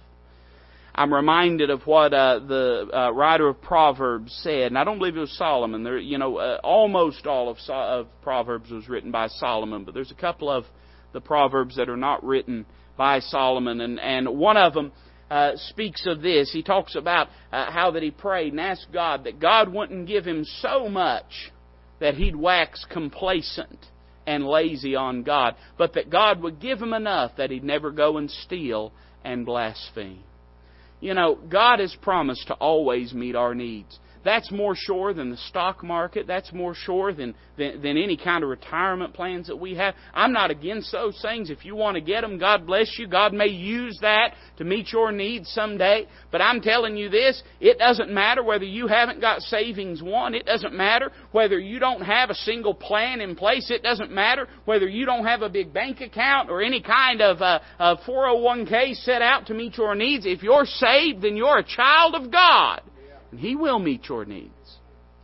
I'm 0.99 1.15
reminded 1.15 1.71
of 1.71 1.87
what 1.87 2.13
uh, 2.13 2.41
the 2.41 2.89
uh, 2.93 3.13
writer 3.13 3.47
of 3.47 3.63
Proverbs 3.63 4.37
said, 4.43 4.73
and 4.73 4.77
I 4.77 4.83
don't 4.83 4.99
believe 4.99 5.17
it 5.17 5.21
was 5.21 5.39
Solomon. 5.39 5.85
There, 5.85 5.97
you 5.97 6.19
know, 6.19 6.39
uh, 6.39 6.59
almost 6.65 7.25
all 7.25 7.49
of, 7.49 7.61
so- 7.61 7.73
of 7.73 8.09
Proverbs 8.21 8.69
was 8.69 8.89
written 8.89 9.13
by 9.13 9.29
Solomon, 9.29 9.85
but 9.85 9.95
there's 9.95 10.11
a 10.11 10.17
couple 10.21 10.51
of 10.51 10.65
the 11.13 11.21
Proverbs 11.21 11.77
that 11.77 11.89
are 11.89 11.97
not 11.97 12.25
written 12.25 12.67
by 12.97 13.21
Solomon, 13.21 13.81
and 13.81 14.01
and 14.01 14.29
one 14.29 14.57
of 14.57 14.75
them 14.75 14.91
uh, 15.31 15.53
speaks 15.69 16.05
of 16.05 16.21
this. 16.21 16.51
He 16.53 16.65
talks 16.65 16.97
about 16.97 17.29
uh, 17.53 17.71
how 17.71 17.93
that 17.93 18.03
he 18.03 18.11
prayed 18.11 18.53
and 18.53 18.61
asked 18.61 18.89
God 18.93 19.23
that 19.23 19.39
God 19.39 19.73
wouldn't 19.73 20.09
give 20.09 20.27
him 20.27 20.45
so 20.45 20.89
much 20.89 21.53
that 22.01 22.15
he'd 22.15 22.35
wax 22.35 22.85
complacent 22.91 23.87
and 24.27 24.45
lazy 24.45 24.97
on 24.97 25.23
God, 25.23 25.55
but 25.79 25.95
that 25.95 26.11
God 26.11 26.43
would 26.43 26.61
give 26.61 26.83
him 26.83 26.93
enough 26.93 27.37
that 27.37 27.53
he'd 27.53 27.63
never 27.63 27.93
go 27.93 28.17
and 28.17 28.29
steal 28.29 28.93
and 29.23 29.47
blaspheme. 29.47 30.25
You 31.01 31.15
know, 31.15 31.39
God 31.49 31.81
has 31.81 31.95
promised 32.01 32.49
to 32.49 32.55
always 32.55 33.15
meet 33.15 33.37
our 33.37 33.55
needs. 33.55 33.99
That's 34.25 34.51
more 34.51 34.75
sure 34.77 35.15
than 35.15 35.31
the 35.31 35.37
stock 35.37 35.83
market. 35.85 36.27
That's 36.27 36.53
more 36.53 36.75
sure 36.75 37.13
than, 37.13 37.35
than, 37.57 37.81
than, 37.83 37.97
any 37.97 38.17
kind 38.17 38.43
of 38.43 38.51
retirement 38.51 39.15
plans 39.15 39.47
that 39.47 39.57
we 39.57 39.75
have. 39.77 39.95
I'm 40.13 40.33
not 40.33 40.51
against 40.51 40.93
those 40.93 41.19
things. 41.23 41.51
If 41.51 41.65
you 41.65 41.77
want 41.77 41.95
to 41.95 42.01
get 42.01 42.23
them, 42.23 42.39
God 42.39 42.67
bless 42.67 42.99
you. 42.99 43.07
God 43.07 43.33
may 43.33 43.47
use 43.47 43.99
that 44.03 44.35
to 44.59 44.65
meet 44.65 44.93
your 44.93 45.13
needs 45.13 45.49
someday. 45.51 46.07
But 46.33 46.43
I'm 46.43 46.61
telling 46.61 46.97
you 46.97 47.09
this, 47.09 47.43
it 47.61 47.79
doesn't 47.79 48.11
matter 48.11 48.43
whether 48.43 48.65
you 48.65 48.87
haven't 48.89 49.21
got 49.21 49.41
savings 49.43 50.03
one. 50.03 50.35
It 50.35 50.47
doesn't 50.47 50.75
matter 50.75 51.13
whether 51.33 51.59
you 51.59 51.79
don't 51.79 52.03
have 52.03 52.31
a 52.31 52.35
single 52.35 52.75
plan 52.75 53.21
in 53.21 53.37
place. 53.37 53.71
It 53.71 53.83
doesn't 53.83 54.11
matter 54.11 54.49
whether 54.65 54.89
you 54.89 55.07
don't 55.07 55.25
have 55.25 55.43
a 55.43 55.49
big 55.49 55.73
bank 55.73 56.01
account 56.01 56.51
or 56.51 56.61
any 56.61 56.83
kind 56.83 57.21
of 57.23 57.41
uh, 57.41 57.97
401k 58.07 58.95
set 59.05 59.23
out 59.23 59.47
to 59.47 59.55
meet 59.55 59.77
your 59.79 59.95
needs. 59.95 60.27
If 60.27 60.43
you're 60.43 60.67
saved, 60.67 61.23
then 61.23 61.37
you're 61.37 61.59
a 61.59 61.65
child 61.65 62.15
of 62.15 62.31
God. 62.33 62.83
And 63.31 63.41
He 63.41 63.57
will 63.57 63.79
meet 63.79 64.09
your 64.09 64.25
needs. 64.25 64.53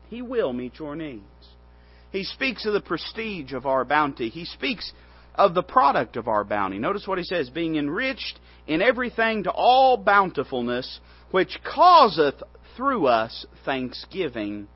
He 0.09 0.23
will 0.23 0.53
meet 0.53 0.79
your 0.79 0.97
needs. 0.97 1.23
He 2.13 2.25
speaks 2.25 2.65
of 2.67 2.73
the 2.73 2.81
prestige 2.81 3.53
of 3.53 3.67
our 3.67 3.85
bounty. 3.85 4.29
He 4.29 4.45
speaks 4.45 4.93
of 5.35 5.55
the 5.55 5.63
product 5.63 6.17
of 6.17 6.29
our 6.29 6.45
bounty. 6.45 6.79
Notice 6.79 7.07
what 7.07 7.19
he 7.19 7.25
says 7.25 7.51
being 7.51 7.77
enriched 7.77 8.39
in 8.67 8.81
everything 8.81 9.43
to 9.45 9.51
all 9.51 9.97
bountifulness, 9.97 11.01
which 11.33 11.59
causeth 11.65 12.37
through 12.77 13.07
us 13.07 13.47
thanksgiving 13.65 14.69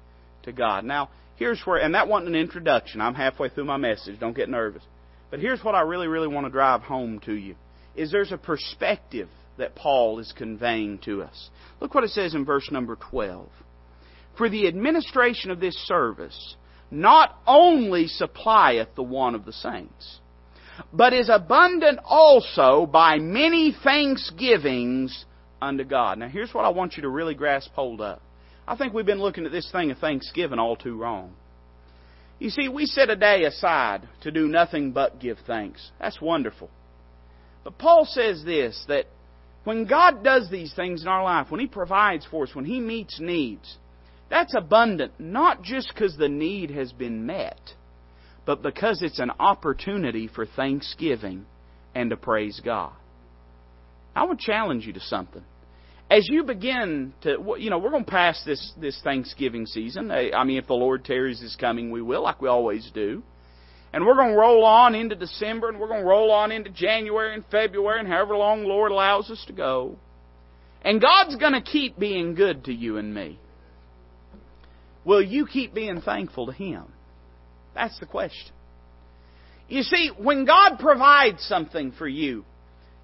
to 0.43 0.53
God. 0.53 0.85
Now, 0.85 1.11
here's 1.37 1.61
where, 1.65 1.79
and 1.79 1.95
that 1.95 2.09
wasn't 2.09 2.31
an 2.31 2.35
introduction. 2.35 3.01
I'm 3.01 3.15
halfway 3.15 3.49
through 3.49 3.67
my 3.67 3.77
message. 3.77 4.19
Don't 4.19 4.37
get 4.37 4.49
nervous. 4.49 4.83
But 5.31 5.41
here's 5.41 5.63
what 5.63 5.75
I 5.75 5.83
really, 5.83 6.09
really 6.09 6.29
want 6.29 6.47
to 6.47 6.51
drive 6.51 6.83
home 6.83 7.21
to 7.27 7.35
you 7.35 7.55
is 7.95 8.11
there's 8.11 8.33
a 8.33 8.39
perspective 8.39 9.29
that 9.59 9.75
Paul 9.75 10.19
is 10.19 10.33
conveying 10.37 10.99
to 11.01 11.23
us. 11.23 11.51
Look 11.81 11.95
what 11.95 12.05
it 12.05 12.11
says 12.11 12.35
in 12.35 12.45
verse 12.45 12.71
number 12.71 12.97
12. 13.11 13.49
For 14.37 14.49
the 14.49 14.69
administration 14.69 15.51
of 15.51 15.61
this 15.61 15.77
service 15.87 16.57
not 16.91 17.39
only 17.47 18.07
supplieth 18.07 18.89
the 18.95 19.03
want 19.03 19.37
of 19.37 19.45
the 19.45 19.53
saints, 19.53 20.21
but 20.93 21.13
is 21.13 21.29
abundant 21.29 21.99
also 22.05 22.87
by 22.87 23.19
many 23.19 23.77
thanksgivings 23.85 25.25
unto 25.61 25.85
God. 25.85 26.19
Now 26.19 26.29
here's 26.29 26.55
what 26.55 26.65
I 26.65 26.71
want 26.71 26.97
you 26.97 27.03
to 27.03 27.09
really 27.09 27.35
grasp 27.35 27.73
hold 27.73 28.01
of. 28.01 28.21
I 28.67 28.77
think 28.77 28.93
we've 28.93 29.07
been 29.07 29.21
looking 29.21 29.47
at 29.47 29.53
this 29.53 29.71
thing 29.73 29.91
of 29.91 29.99
thanksgiving 29.99 30.59
all 30.59 30.77
too 30.77 30.97
wrong. 30.97 31.35
You 32.39 32.51
see, 32.51 32.69
we 32.69 32.87
set 32.87 33.11
a 33.11 33.17
day 33.17 33.45
aside 33.45 34.09
to 34.21 34.31
do 34.31 34.47
nothing 34.47 34.93
but 34.93 35.19
give 35.19 35.39
thanks. 35.47 35.91
That's 35.99 36.21
wonderful. 36.21 36.71
But 37.65 37.79
Paul 37.79 38.05
says 38.05 38.45
this 38.45 38.85
that 38.89 39.07
when 39.69 39.85
God 39.85 40.25
does 40.25 40.49
these 40.51 40.73
things 40.73 41.03
in 41.03 41.09
our 41.09 41.23
life, 41.23 41.51
when 41.51 41.61
He 41.61 41.67
provides 41.67 42.27
for 42.31 42.45
us, 42.45 42.55
when 42.55 42.65
He 42.65 42.81
meets 42.81 43.21
needs, 43.21 43.77
that's 44.31 44.55
abundant, 44.57 45.21
not 45.21 45.63
just 45.63 45.93
because 45.93 46.17
the 46.17 46.31
need 46.31 46.71
has 46.71 46.91
been 46.91 47.27
met, 47.27 47.61
but 48.47 48.63
because 48.63 49.03
it's 49.03 49.19
an 49.19 49.31
opportunity 49.39 50.27
for 50.27 50.47
thanksgiving 50.47 51.45
and 51.95 52.09
to 52.09 52.17
praise 52.17 52.63
God. 52.65 52.95
I 54.17 54.25
would 54.25 54.39
challenge 54.39 54.87
you 54.87 54.95
to 54.95 55.01
something. 55.01 55.45
As 56.11 56.27
you 56.31 56.45
begin 56.45 57.13
to, 57.25 57.57
you 57.59 57.69
know, 57.69 57.79
we're 57.79 57.91
going 57.91 58.07
to 58.07 58.11
pass 58.11 58.43
this, 58.47 58.73
this 58.81 58.99
Thanksgiving 59.05 59.67
season. 59.67 60.11
I 60.11 60.45
mean, 60.45 60.57
if 60.57 60.67
the 60.67 60.73
Lord 60.73 61.05
tarries 61.05 61.43
is 61.43 61.55
coming, 61.61 61.91
we 61.91 62.01
will, 62.01 62.23
like 62.23 62.41
we 62.41 62.49
always 62.49 62.91
do. 62.95 63.23
And 63.93 64.05
we're 64.05 64.17
going 64.17 64.33
to 64.33 64.39
roll 64.39 64.65
on 64.65 64.95
into 64.95 65.15
December, 65.15 65.69
and 65.69 65.81
we're 65.81 65.89
going 65.89 66.03
to 66.03 66.07
roll 66.07 66.31
on 66.31 66.53
into 66.53 66.71
January 66.71 67.35
and 67.35 67.45
February, 67.51 68.01
and 68.01 68.09
however 68.09 68.37
long 68.37 68.63
the 68.63 68.69
Lord 68.69 68.93
allows 68.93 69.31
us 69.31 69.43
to 69.47 69.53
go. 69.53 69.97
And 70.83 71.01
God's 71.01 71.37
going 71.37 71.55
to 71.55 71.63
keep 71.63 71.99
being 71.99 72.35
good 72.35 72.65
to 72.65 72.73
you 72.73 72.99
and 72.99 73.15
me. 73.15 73.39
Will 75.05 75.23
you 75.23 75.47
keep 75.47 75.75
being 75.75 76.01
thankful 76.03 76.47
to 76.47 76.53
Him? 76.53 76.85
That's 77.75 77.99
the 77.99 78.07
question. 78.07 78.53
You 79.69 79.83
see, 79.83 80.11
when 80.17 80.45
God 80.45 80.79
provides 80.79 81.43
something 81.43 81.93
for 81.93 82.09
you, 82.09 82.45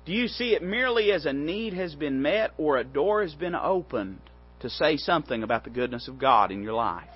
do 0.06 0.12
you 0.12 0.28
see 0.28 0.50
it 0.54 0.62
merely 0.62 1.12
as 1.12 1.24
a 1.24 1.32
need 1.32 1.72
has 1.74 1.94
been 1.94 2.20
met 2.20 2.52
or 2.58 2.76
a 2.76 2.84
door 2.84 3.22
has 3.22 3.34
been 3.34 3.54
opened 3.54 4.20
to 4.60 4.68
say 4.68 4.96
something 4.96 5.42
about 5.42 5.64
the 5.64 5.70
goodness 5.70 6.08
of 6.08 6.18
God 6.18 6.50
in 6.50 6.62
your 6.62 6.74
life? 6.74 7.08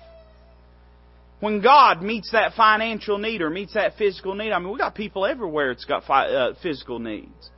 When 1.39 1.61
God 1.61 2.01
meets 2.01 2.31
that 2.31 2.53
financial 2.53 3.17
need 3.17 3.41
or 3.41 3.49
meets 3.49 3.73
that 3.73 3.97
physical 3.97 4.35
need, 4.35 4.51
I 4.51 4.59
mean, 4.59 4.71
we 4.71 4.77
got 4.77 4.93
people 4.93 5.25
everywhere 5.25 5.73
that's 5.73 5.85
got 5.85 6.09
uh, 6.09 6.53
physical 6.61 6.99
needs. 6.99 7.49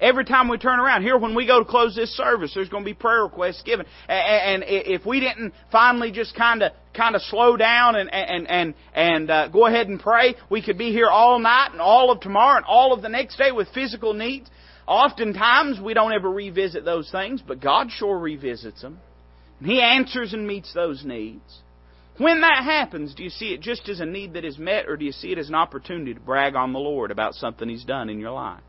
Every 0.00 0.24
time 0.24 0.48
we 0.48 0.56
turn 0.56 0.80
around 0.80 1.02
here, 1.02 1.18
when 1.18 1.34
we 1.34 1.46
go 1.46 1.58
to 1.58 1.64
close 1.64 1.94
this 1.94 2.10
service, 2.16 2.52
there's 2.54 2.70
going 2.70 2.84
to 2.84 2.88
be 2.90 2.94
prayer 2.94 3.22
requests 3.22 3.62
given. 3.62 3.84
And 4.08 4.64
if 4.66 5.04
we 5.04 5.20
didn't 5.20 5.52
finally 5.70 6.10
just 6.10 6.34
kind 6.34 6.62
of 6.62 6.72
kind 6.94 7.14
of 7.14 7.20
slow 7.22 7.56
down 7.56 7.96
and 7.96 8.12
and 8.12 8.48
and 8.48 8.74
and 8.94 9.30
uh, 9.30 9.48
go 9.48 9.66
ahead 9.66 9.88
and 9.88 10.00
pray, 10.00 10.36
we 10.50 10.62
could 10.62 10.78
be 10.78 10.90
here 10.90 11.08
all 11.08 11.38
night 11.38 11.68
and 11.72 11.82
all 11.82 12.10
of 12.10 12.20
tomorrow 12.20 12.56
and 12.56 12.64
all 12.64 12.94
of 12.94 13.02
the 13.02 13.10
next 13.10 13.36
day 13.36 13.52
with 13.52 13.68
physical 13.74 14.14
needs. 14.14 14.50
Oftentimes, 14.86 15.78
we 15.80 15.92
don't 15.92 16.12
ever 16.12 16.30
revisit 16.30 16.84
those 16.84 17.10
things, 17.10 17.42
but 17.46 17.60
God 17.60 17.90
sure 17.90 18.18
revisits 18.18 18.80
them. 18.80 18.98
He 19.62 19.82
answers 19.82 20.32
and 20.32 20.46
meets 20.46 20.72
those 20.72 21.04
needs. 21.04 21.60
When 22.20 22.42
that 22.42 22.64
happens, 22.64 23.14
do 23.14 23.22
you 23.22 23.30
see 23.30 23.54
it 23.54 23.62
just 23.62 23.88
as 23.88 24.00
a 24.00 24.04
need 24.04 24.34
that 24.34 24.44
is 24.44 24.58
met, 24.58 24.86
or 24.86 24.98
do 24.98 25.06
you 25.06 25.12
see 25.12 25.32
it 25.32 25.38
as 25.38 25.48
an 25.48 25.54
opportunity 25.54 26.12
to 26.12 26.20
brag 26.20 26.54
on 26.54 26.74
the 26.74 26.78
Lord 26.78 27.10
about 27.10 27.34
something 27.34 27.66
He's 27.66 27.86
done 27.86 28.10
in 28.10 28.20
your 28.20 28.32
life? 28.32 28.60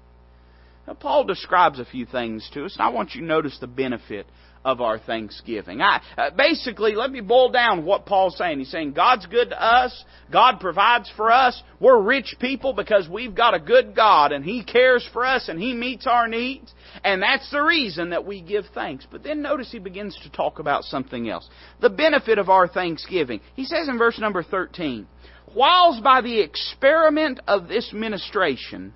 Now, 0.88 0.94
Paul 0.94 1.26
describes 1.26 1.78
a 1.78 1.84
few 1.84 2.06
things 2.06 2.50
to 2.54 2.64
us, 2.64 2.78
and 2.78 2.82
I 2.82 2.88
want 2.92 3.14
you 3.14 3.20
to 3.20 3.28
notice 3.28 3.58
the 3.60 3.68
benefit 3.68 4.26
of 4.64 4.82
our 4.82 5.00
thanksgiving. 5.00 5.82
I, 5.82 6.02
uh, 6.18 6.30
basically, 6.36 6.96
let 6.96 7.12
me 7.12 7.22
boil 7.22 7.50
down 7.50 7.86
what 7.86 8.06
Paul's 8.06 8.38
saying. 8.38 8.60
He's 8.60 8.72
saying 8.72 8.94
God's 8.94 9.26
good 9.26 9.50
to 9.50 9.62
us. 9.62 10.04
God 10.32 10.60
provides 10.60 11.12
for 11.16 11.32
us. 11.32 11.62
We're 11.80 12.02
rich 12.02 12.36
people 12.40 12.74
because 12.74 13.10
we've 13.10 13.36
got 13.36 13.54
a 13.54 13.60
good 13.60 13.96
God 13.96 14.32
and 14.32 14.46
He 14.46 14.64
cares 14.64 15.08
for 15.12 15.26
us 15.26 15.50
and 15.50 15.60
He 15.60 15.74
meets 15.74 16.08
our 16.08 16.28
needs. 16.28 16.74
And 17.04 17.22
that's 17.22 17.50
the 17.52 17.62
reason 17.62 18.12
that 18.12 18.26
we 18.26 18.42
give 18.42 18.66
thanks. 18.74 19.08
But 19.10 19.24
then 19.24 19.42
notice 19.42 19.72
he 19.72 19.80
begins 19.80 20.18
to 20.24 20.32
talk 20.32 20.60
about 20.60 20.84
something 20.84 21.30
else. 21.30 21.50
The 21.80 21.90
benefit 21.90 22.38
of 22.38 22.50
our 22.50 22.68
thanksgiving. 22.68 23.42
He 23.56 23.66
says 23.66 23.88
in 23.88 23.98
verse 23.98 24.20
number 24.20 24.44
13, 24.44 25.08
Whilst 25.56 26.04
by 26.04 26.22
the 26.22 26.40
experiment 26.40 27.40
of 27.48 27.68
this 27.68 27.92
ministration, 27.94 28.94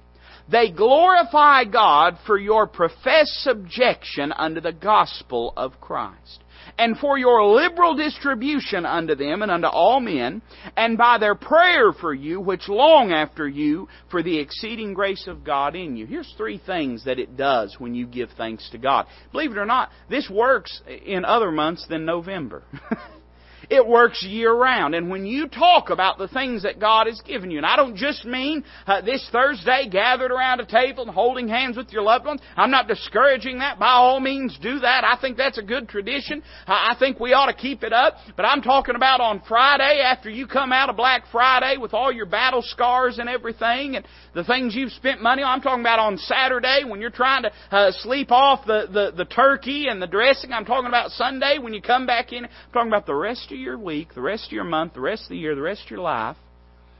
they 0.47 0.69
glorify 0.69 1.63
God 1.65 2.17
for 2.27 2.37
your 2.37 2.67
professed 2.67 3.43
subjection 3.43 4.31
unto 4.31 4.61
the 4.61 4.71
gospel 4.71 5.53
of 5.57 5.81
Christ, 5.81 6.43
and 6.77 6.97
for 6.97 7.17
your 7.17 7.43
liberal 7.45 7.95
distribution 7.95 8.85
unto 8.85 9.15
them 9.15 9.41
and 9.41 9.51
unto 9.51 9.67
all 9.67 9.99
men, 9.99 10.41
and 10.77 10.97
by 10.97 11.17
their 11.17 11.35
prayer 11.35 11.93
for 11.93 12.13
you, 12.13 12.39
which 12.39 12.69
long 12.69 13.11
after 13.11 13.47
you 13.47 13.87
for 14.11 14.21
the 14.21 14.37
exceeding 14.37 14.93
grace 14.93 15.25
of 15.27 15.43
God 15.43 15.75
in 15.75 15.97
you. 15.97 16.05
Here's 16.05 16.31
three 16.37 16.61
things 16.63 17.05
that 17.05 17.19
it 17.19 17.35
does 17.35 17.75
when 17.79 17.95
you 17.95 18.05
give 18.05 18.29
thanks 18.37 18.69
to 18.71 18.77
God. 18.77 19.07
Believe 19.31 19.51
it 19.51 19.57
or 19.57 19.65
not, 19.65 19.89
this 20.09 20.29
works 20.29 20.81
in 20.87 21.25
other 21.25 21.51
months 21.51 21.85
than 21.89 22.05
November. 22.05 22.63
It 23.69 23.85
works 23.85 24.23
year 24.23 24.53
round. 24.53 24.95
And 24.95 25.09
when 25.09 25.25
you 25.25 25.47
talk 25.47 25.89
about 25.89 26.17
the 26.17 26.27
things 26.27 26.63
that 26.63 26.79
God 26.79 27.07
has 27.07 27.21
given 27.21 27.51
you, 27.51 27.57
and 27.57 27.65
I 27.65 27.75
don't 27.75 27.95
just 27.95 28.25
mean 28.25 28.63
uh, 28.85 29.01
this 29.01 29.27
Thursday 29.31 29.87
gathered 29.89 30.31
around 30.31 30.59
a 30.59 30.65
table 30.65 31.03
and 31.03 31.11
holding 31.11 31.47
hands 31.47 31.77
with 31.77 31.91
your 31.91 32.03
loved 32.03 32.25
ones. 32.25 32.41
I'm 32.55 32.71
not 32.71 32.87
discouraging 32.87 33.59
that. 33.59 33.79
By 33.79 33.91
all 33.91 34.19
means, 34.19 34.57
do 34.61 34.79
that. 34.79 35.03
I 35.03 35.17
think 35.19 35.37
that's 35.37 35.57
a 35.57 35.63
good 35.63 35.89
tradition. 35.89 36.43
I 36.67 36.95
think 36.99 37.19
we 37.19 37.33
ought 37.33 37.47
to 37.47 37.53
keep 37.53 37.83
it 37.83 37.93
up. 37.93 38.15
But 38.35 38.45
I'm 38.45 38.61
talking 38.61 38.95
about 38.95 39.21
on 39.21 39.41
Friday 39.47 40.01
after 40.01 40.29
you 40.29 40.47
come 40.47 40.71
out 40.71 40.89
of 40.89 40.95
Black 40.95 41.23
Friday 41.31 41.77
with 41.79 41.93
all 41.93 42.11
your 42.11 42.25
battle 42.25 42.61
scars 42.61 43.19
and 43.19 43.29
everything 43.29 43.95
and 43.95 44.05
the 44.33 44.43
things 44.43 44.75
you've 44.75 44.91
spent 44.91 45.21
money 45.21 45.41
on. 45.41 45.55
I'm 45.55 45.61
talking 45.61 45.81
about 45.81 45.99
on 45.99 46.17
Saturday 46.17 46.83
when 46.85 46.99
you're 46.99 47.09
trying 47.09 47.43
to 47.43 47.51
uh, 47.71 47.91
sleep 47.91 48.31
off 48.31 48.65
the, 48.65 48.87
the, 48.91 49.13
the 49.15 49.25
turkey 49.25 49.87
and 49.87 50.01
the 50.01 50.07
dressing. 50.07 50.51
I'm 50.51 50.65
talking 50.65 50.87
about 50.87 51.11
Sunday 51.11 51.57
when 51.59 51.73
you 51.73 51.81
come 51.81 52.05
back 52.05 52.33
in. 52.33 52.45
I'm 52.45 52.51
talking 52.73 52.89
about 52.89 53.05
the 53.05 53.15
rest 53.15 53.51
of 53.55 53.61
your 53.61 53.77
week, 53.77 54.13
the 54.13 54.21
rest 54.21 54.47
of 54.47 54.51
your 54.51 54.63
month, 54.63 54.93
the 54.93 55.01
rest 55.01 55.23
of 55.23 55.29
the 55.29 55.37
year, 55.37 55.55
the 55.55 55.61
rest 55.61 55.85
of 55.85 55.91
your 55.91 55.99
life. 55.99 56.37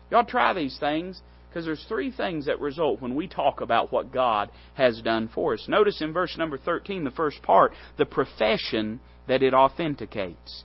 Y'all 0.09 0.25
try 0.25 0.53
these 0.53 0.77
things 0.79 1.21
because 1.49 1.65
there's 1.65 1.85
three 1.87 2.11
things 2.11 2.47
that 2.47 2.59
result 2.59 3.01
when 3.01 3.15
we 3.15 3.27
talk 3.27 3.61
about 3.61 3.91
what 3.91 4.11
God 4.11 4.49
has 4.73 5.01
done 5.01 5.29
for 5.33 5.53
us. 5.53 5.65
Notice 5.67 6.01
in 6.01 6.11
verse 6.11 6.37
number 6.37 6.57
13, 6.57 7.03
the 7.03 7.11
first 7.11 7.41
part, 7.43 7.71
the 7.97 8.05
profession 8.05 8.99
that 9.27 9.41
it 9.41 9.53
authenticates. 9.53 10.63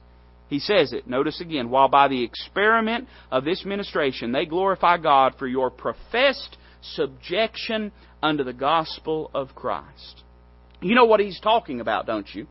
He 0.49 0.59
says 0.59 0.93
it, 0.93 1.07
notice 1.07 1.41
again, 1.41 1.71
while 1.71 1.89
by 1.89 2.09
the 2.09 2.25
experiment 2.25 3.07
of 3.31 3.45
this 3.45 3.65
ministration 3.65 4.33
they 4.33 4.47
glorify 4.47 4.99
God 4.99 5.35
for 5.39 5.47
your 5.47 5.71
professed 5.71 6.57
subjection 6.83 7.93
unto 8.21 8.43
the 8.43 8.53
gospel 8.53 9.31
of 9.33 9.55
Christ. 9.55 10.25
You 10.83 10.97
know 10.97 11.05
what 11.05 11.21
he's 11.21 11.39
talking 11.39 11.81
about, 11.81 12.07
don't 12.07 12.27
you? 12.35 12.49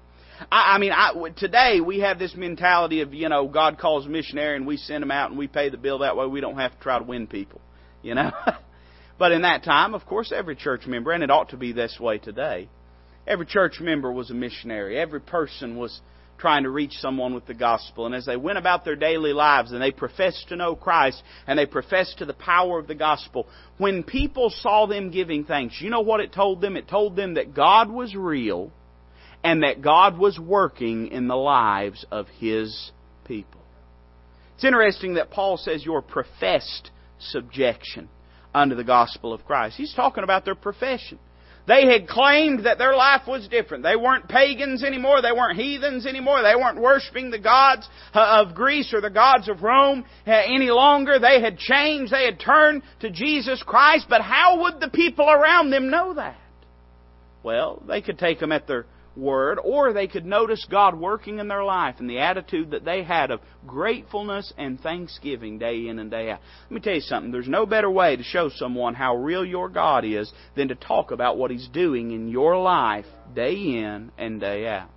I, 0.52 0.75
I 0.75 0.78
mean, 0.78 0.91
I, 0.91 1.13
today 1.36 1.82
we 1.82 1.99
have 1.99 2.19
this 2.19 2.36
mentality 2.36 3.02
of, 3.02 3.13
you 3.13 3.30
know, 3.30 3.47
God 3.47 3.78
calls 3.78 4.06
a 4.06 4.10
missionary 4.10 4.56
and 4.56 4.65
we 4.65 4.78
send 4.78 5.02
them 5.02 5.12
out 5.12 5.30
and 5.30 5.39
we 5.39 5.47
pay 5.47 5.69
the 5.69 5.78
bill 5.78 5.99
that 5.99 6.15
way. 6.15 6.25
We 6.28 6.41
don't 6.41 6.58
have 6.58 6.73
to 6.73 6.80
try 6.80 6.97
to 6.97 7.04
win 7.04 7.28
people, 7.28 7.62
you 8.02 8.15
know. 8.15 8.32
but 9.19 9.32
in 9.32 9.41
that 9.41 9.63
time, 9.63 9.93
of 9.93 10.06
course, 10.06 10.32
every 10.36 10.56
church 10.56 10.86
member, 10.88 11.12
and 11.12 11.23
it 11.23 11.32
ought 11.32 11.49
to 11.49 11.58
be 11.58 11.73
this 11.73 11.97
way 11.99 12.17
today, 12.17 12.69
every 13.28 13.45
church 13.45 13.80
member 13.80 14.12
was 14.12 14.30
a 14.32 14.34
missionary. 14.34 14.97
Every 14.97 15.21
person 15.21 15.78
was 15.78 15.99
trying 16.38 16.63
to 16.63 16.69
reach 16.69 16.93
someone 16.93 17.34
with 17.34 17.45
the 17.45 17.54
gospel. 17.54 18.06
And 18.06 18.15
as 18.15 18.25
they 18.25 18.38
went 18.38 18.58
about 18.58 18.86
their 18.86 18.95
daily 18.95 19.34
lives 19.34 19.73
and 19.73 19.82
they 19.82 19.91
professed 19.91 20.47
to 20.49 20.56
know 20.56 20.73
Christ 20.73 21.21
and 21.47 21.60
they 21.60 21.65
professed 21.65 22.19
to 22.19 22.25
the 22.25 22.34
power 22.34 22.80
of 22.80 22.88
the 22.88 22.95
gospel, 22.95 23.45
when 23.78 24.04
people 24.04 24.49
saw 24.49 24.86
them 24.86 25.12
giving 25.12 25.43
thanks, 25.43 25.82
you 25.82 25.89
know 25.89 25.99
what 25.99 26.21
it 26.21 26.32
told 26.32 26.62
them? 26.62 26.78
It 26.78 26.88
told 26.88 27.17
them 27.17 27.34
that 27.34 27.54
God 27.54 27.91
was 27.91 28.15
real 28.15 28.71
and 29.43 29.63
that 29.63 29.82
God 29.82 30.17
was 30.17 30.39
working 30.39 31.08
in 31.08 31.28
the 31.28 31.36
lives 31.36 32.06
of 32.12 32.28
His 32.39 32.91
people. 33.25 33.62
It's 34.56 34.65
interesting 34.65 35.13
that 35.13 35.32
Paul 35.32 35.58
says 35.58 35.86
your 35.86 36.02
professed 36.02 36.91
subjection 37.19 38.10
unto 38.54 38.75
the 38.75 38.84
gospel 38.84 39.34
of 39.34 39.45
Christ. 39.45 39.78
He's 39.78 39.93
talking 39.93 40.23
about 40.23 40.45
their 40.45 40.56
profession. 40.56 41.19
They 41.69 41.86
had 41.86 42.08
claimed 42.08 42.65
that 42.65 42.80
their 42.80 42.95
life 42.95 43.28
was 43.28 43.47
different. 43.47 43.84
They 43.84 43.95
weren't 43.95 44.28
pagans 44.28 44.84
anymore. 44.84 45.21
They 45.21 45.32
weren't 45.32 45.60
heathens 45.60 46.08
anymore. 46.08 46.41
They 46.41 46.56
weren't 46.56 46.82
worshiping 46.82 47.30
the 47.30 47.38
gods 47.38 47.88
uh, 48.12 48.43
of 48.43 48.56
Greece 48.56 48.91
or 48.91 49.02
the 49.02 49.12
gods 49.12 49.47
of 49.47 49.62
Rome 49.62 50.04
uh, 50.25 50.32
any 50.32 50.71
longer. 50.71 51.19
They 51.19 51.39
had 51.39 51.60
changed. 51.60 52.12
They 52.12 52.25
had 52.25 52.39
turned 52.39 52.82
to 53.02 53.12
Jesus 53.12 53.62
Christ. 53.62 54.08
But 54.10 54.21
how 54.21 54.62
would 54.62 54.80
the 54.80 54.89
people 54.89 55.30
around 55.30 55.69
them 55.69 55.91
know 55.91 56.15
that? 56.15 56.39
Well, 57.43 57.84
they 57.88 58.02
could 58.02 58.17
take 58.17 58.39
them 58.39 58.52
at 58.52 58.65
their 58.65 58.88
word, 59.15 59.60
or 59.63 59.93
they 59.93 60.08
could 60.08 60.26
notice 60.26 60.65
God 60.69 61.00
working 61.00 61.39
in 61.39 61.48
their 61.48 61.63
life 61.63 61.95
and 62.00 62.10
the 62.10 62.19
attitude 62.19 62.72
that 62.72 62.86
they 62.86 63.04
had 63.04 63.32
of 63.32 63.41
gratefulness 63.67 64.54
and 64.58 64.80
thanksgiving 64.80 65.58
day 65.58 65.88
in 65.88 66.00
and 66.00 66.12
day 66.12 66.32
out. 66.32 66.39
Let 66.63 66.72
me 66.72 66.82
tell 66.82 66.95
you 66.95 67.02
something. 67.02 67.32
There's 67.32 67.48
no 67.48 67.65
better 67.65 67.89
way 67.89 68.15
to 68.15 68.24
show 68.24 68.50
someone 68.50 68.95
how 68.95 69.15
real 69.15 69.45
your 69.45 69.69
God 69.69 70.06
is 70.06 70.32
than 70.56 70.69
to 70.69 70.76
talk 70.76 71.12
about 71.12 71.38
what 71.38 71.52
He's 71.52 71.67
doing 71.67 72.12
in 72.12 72.30
your 72.30 72.58
life 72.58 73.06
day 73.36 73.54
in 73.54 74.12
and 74.17 74.39
day 74.39 74.67
out. 74.67 74.89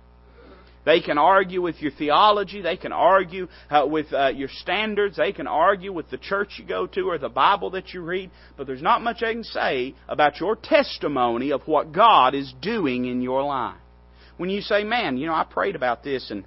They 0.85 0.99
can 0.99 1.17
argue 1.17 1.61
with 1.61 1.81
your 1.81 1.91
theology. 1.91 2.61
They 2.61 2.77
can 2.77 2.91
argue 2.91 3.47
uh, 3.69 3.85
with 3.87 4.11
uh, 4.11 4.31
your 4.35 4.49
standards. 4.49 5.15
They 5.15 5.31
can 5.31 5.47
argue 5.47 5.93
with 5.93 6.09
the 6.09 6.17
church 6.17 6.55
you 6.57 6.65
go 6.65 6.87
to 6.87 7.09
or 7.09 7.17
the 7.17 7.29
Bible 7.29 7.69
that 7.71 7.93
you 7.93 8.01
read. 8.01 8.31
But 8.57 8.67
there's 8.67 8.81
not 8.81 9.01
much 9.01 9.21
they 9.21 9.33
can 9.33 9.43
say 9.43 9.95
about 10.09 10.39
your 10.39 10.57
testimony 10.57 11.51
of 11.51 11.61
what 11.67 11.93
God 11.93 12.35
is 12.35 12.53
doing 12.61 13.05
in 13.05 13.21
your 13.21 13.43
life. 13.43 13.77
When 14.37 14.49
you 14.49 14.61
say, 14.61 14.83
man, 14.83 15.17
you 15.17 15.27
know, 15.27 15.33
I 15.33 15.43
prayed 15.43 15.75
about 15.75 16.03
this 16.03 16.31
and 16.31 16.45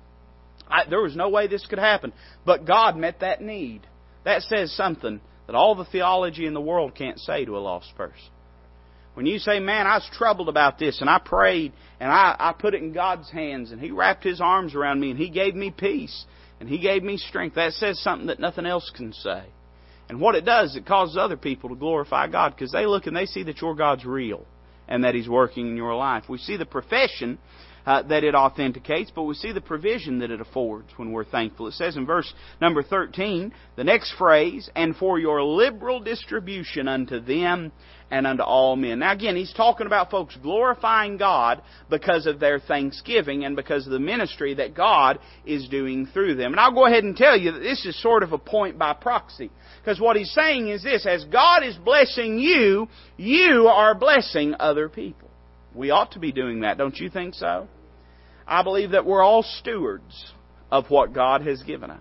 I, 0.68 0.88
there 0.88 1.02
was 1.02 1.14
no 1.14 1.28
way 1.28 1.46
this 1.46 1.66
could 1.66 1.78
happen, 1.78 2.12
but 2.44 2.66
God 2.66 2.96
met 2.96 3.20
that 3.20 3.40
need. 3.40 3.86
That 4.24 4.42
says 4.42 4.74
something 4.76 5.20
that 5.46 5.54
all 5.54 5.74
the 5.76 5.84
theology 5.84 6.46
in 6.46 6.54
the 6.54 6.60
world 6.60 6.94
can't 6.94 7.18
say 7.20 7.44
to 7.44 7.56
a 7.56 7.60
lost 7.60 7.94
person. 7.96 8.30
When 9.14 9.24
you 9.24 9.38
say, 9.38 9.60
man, 9.60 9.86
I 9.86 9.94
was 9.94 10.10
troubled 10.12 10.48
about 10.48 10.78
this 10.78 11.00
and 11.00 11.08
I 11.08 11.18
prayed 11.18 11.72
and 12.00 12.10
I, 12.10 12.36
I 12.38 12.52
put 12.52 12.74
it 12.74 12.82
in 12.82 12.92
God's 12.92 13.30
hands 13.30 13.70
and 13.70 13.80
He 13.80 13.90
wrapped 13.90 14.24
His 14.24 14.40
arms 14.40 14.74
around 14.74 15.00
me 15.00 15.10
and 15.10 15.18
He 15.18 15.30
gave 15.30 15.54
me 15.54 15.70
peace 15.70 16.26
and 16.60 16.68
He 16.68 16.78
gave 16.78 17.02
me 17.02 17.16
strength, 17.16 17.54
that 17.54 17.72
says 17.72 17.98
something 18.00 18.26
that 18.26 18.40
nothing 18.40 18.66
else 18.66 18.90
can 18.94 19.12
say. 19.12 19.44
And 20.08 20.20
what 20.20 20.34
it 20.34 20.44
does, 20.44 20.76
it 20.76 20.86
causes 20.86 21.16
other 21.16 21.36
people 21.36 21.70
to 21.70 21.76
glorify 21.76 22.28
God 22.28 22.54
because 22.54 22.72
they 22.72 22.86
look 22.86 23.06
and 23.06 23.16
they 23.16 23.26
see 23.26 23.42
that 23.44 23.60
your 23.60 23.74
God's 23.74 24.04
real 24.04 24.44
and 24.86 25.04
that 25.04 25.14
He's 25.14 25.28
working 25.28 25.68
in 25.68 25.76
your 25.76 25.94
life. 25.94 26.24
We 26.28 26.38
see 26.38 26.56
the 26.56 26.66
profession 26.66 27.38
uh, 27.86 28.02
that 28.02 28.24
it 28.24 28.34
authenticates, 28.34 29.12
but 29.14 29.22
we 29.22 29.34
see 29.34 29.52
the 29.52 29.60
provision 29.60 30.18
that 30.18 30.30
it 30.32 30.40
affords 30.40 30.88
when 30.96 31.12
we're 31.12 31.24
thankful. 31.24 31.68
It 31.68 31.74
says 31.74 31.96
in 31.96 32.04
verse 32.04 32.32
number 32.60 32.82
13, 32.82 33.52
the 33.76 33.84
next 33.84 34.12
phrase, 34.18 34.68
and 34.74 34.96
for 34.96 35.20
your 35.20 35.42
liberal 35.42 36.00
distribution 36.00 36.88
unto 36.88 37.20
them 37.20 37.70
and 38.10 38.26
unto 38.26 38.42
all 38.42 38.74
men. 38.74 39.00
Now 39.00 39.12
again, 39.12 39.36
he's 39.36 39.52
talking 39.52 39.86
about 39.86 40.10
folks 40.10 40.36
glorifying 40.42 41.16
God 41.16 41.62
because 41.88 42.26
of 42.26 42.40
their 42.40 42.58
thanksgiving 42.58 43.44
and 43.44 43.54
because 43.54 43.86
of 43.86 43.92
the 43.92 44.00
ministry 44.00 44.54
that 44.54 44.74
God 44.74 45.20
is 45.44 45.68
doing 45.68 46.06
through 46.12 46.34
them. 46.34 46.52
And 46.52 46.60
I'll 46.60 46.74
go 46.74 46.86
ahead 46.86 47.04
and 47.04 47.16
tell 47.16 47.36
you 47.36 47.52
that 47.52 47.60
this 47.60 47.86
is 47.86 48.00
sort 48.02 48.24
of 48.24 48.32
a 48.32 48.38
point 48.38 48.78
by 48.78 48.94
proxy. 48.94 49.50
Because 49.80 50.00
what 50.00 50.16
he's 50.16 50.32
saying 50.32 50.68
is 50.68 50.82
this, 50.82 51.06
as 51.06 51.24
God 51.26 51.62
is 51.62 51.76
blessing 51.76 52.38
you, 52.38 52.88
you 53.16 53.68
are 53.68 53.94
blessing 53.94 54.54
other 54.58 54.88
people. 54.88 55.30
We 55.74 55.90
ought 55.90 56.12
to 56.12 56.18
be 56.18 56.32
doing 56.32 56.60
that, 56.60 56.78
don't 56.78 56.96
you 56.96 57.10
think 57.10 57.34
so? 57.34 57.68
I 58.46 58.62
believe 58.62 58.92
that 58.92 59.04
we're 59.04 59.22
all 59.22 59.42
stewards 59.42 60.32
of 60.70 60.90
what 60.90 61.12
God 61.12 61.42
has 61.42 61.62
given 61.62 61.90
us. 61.90 62.00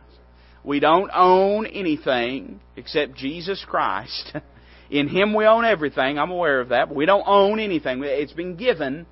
We 0.64 0.80
don't 0.80 1.12
own 1.14 1.68
anything 1.68 2.60
except 2.76 3.16
Jesus 3.16 3.64
Christ. 3.68 4.34
In 4.90 5.08
Him 5.08 5.34
we 5.34 5.46
own 5.46 5.66
everything. 5.66 6.18
I'm 6.20 6.32
aware 6.32 6.60
of 6.60 6.70
that. 6.70 6.90
But 6.90 6.96
we 6.96 7.06
don't 7.06 7.28
own 7.28 7.60
anything. 7.60 8.02
It's 8.04 8.34
been 8.34 8.56
given 8.56 9.06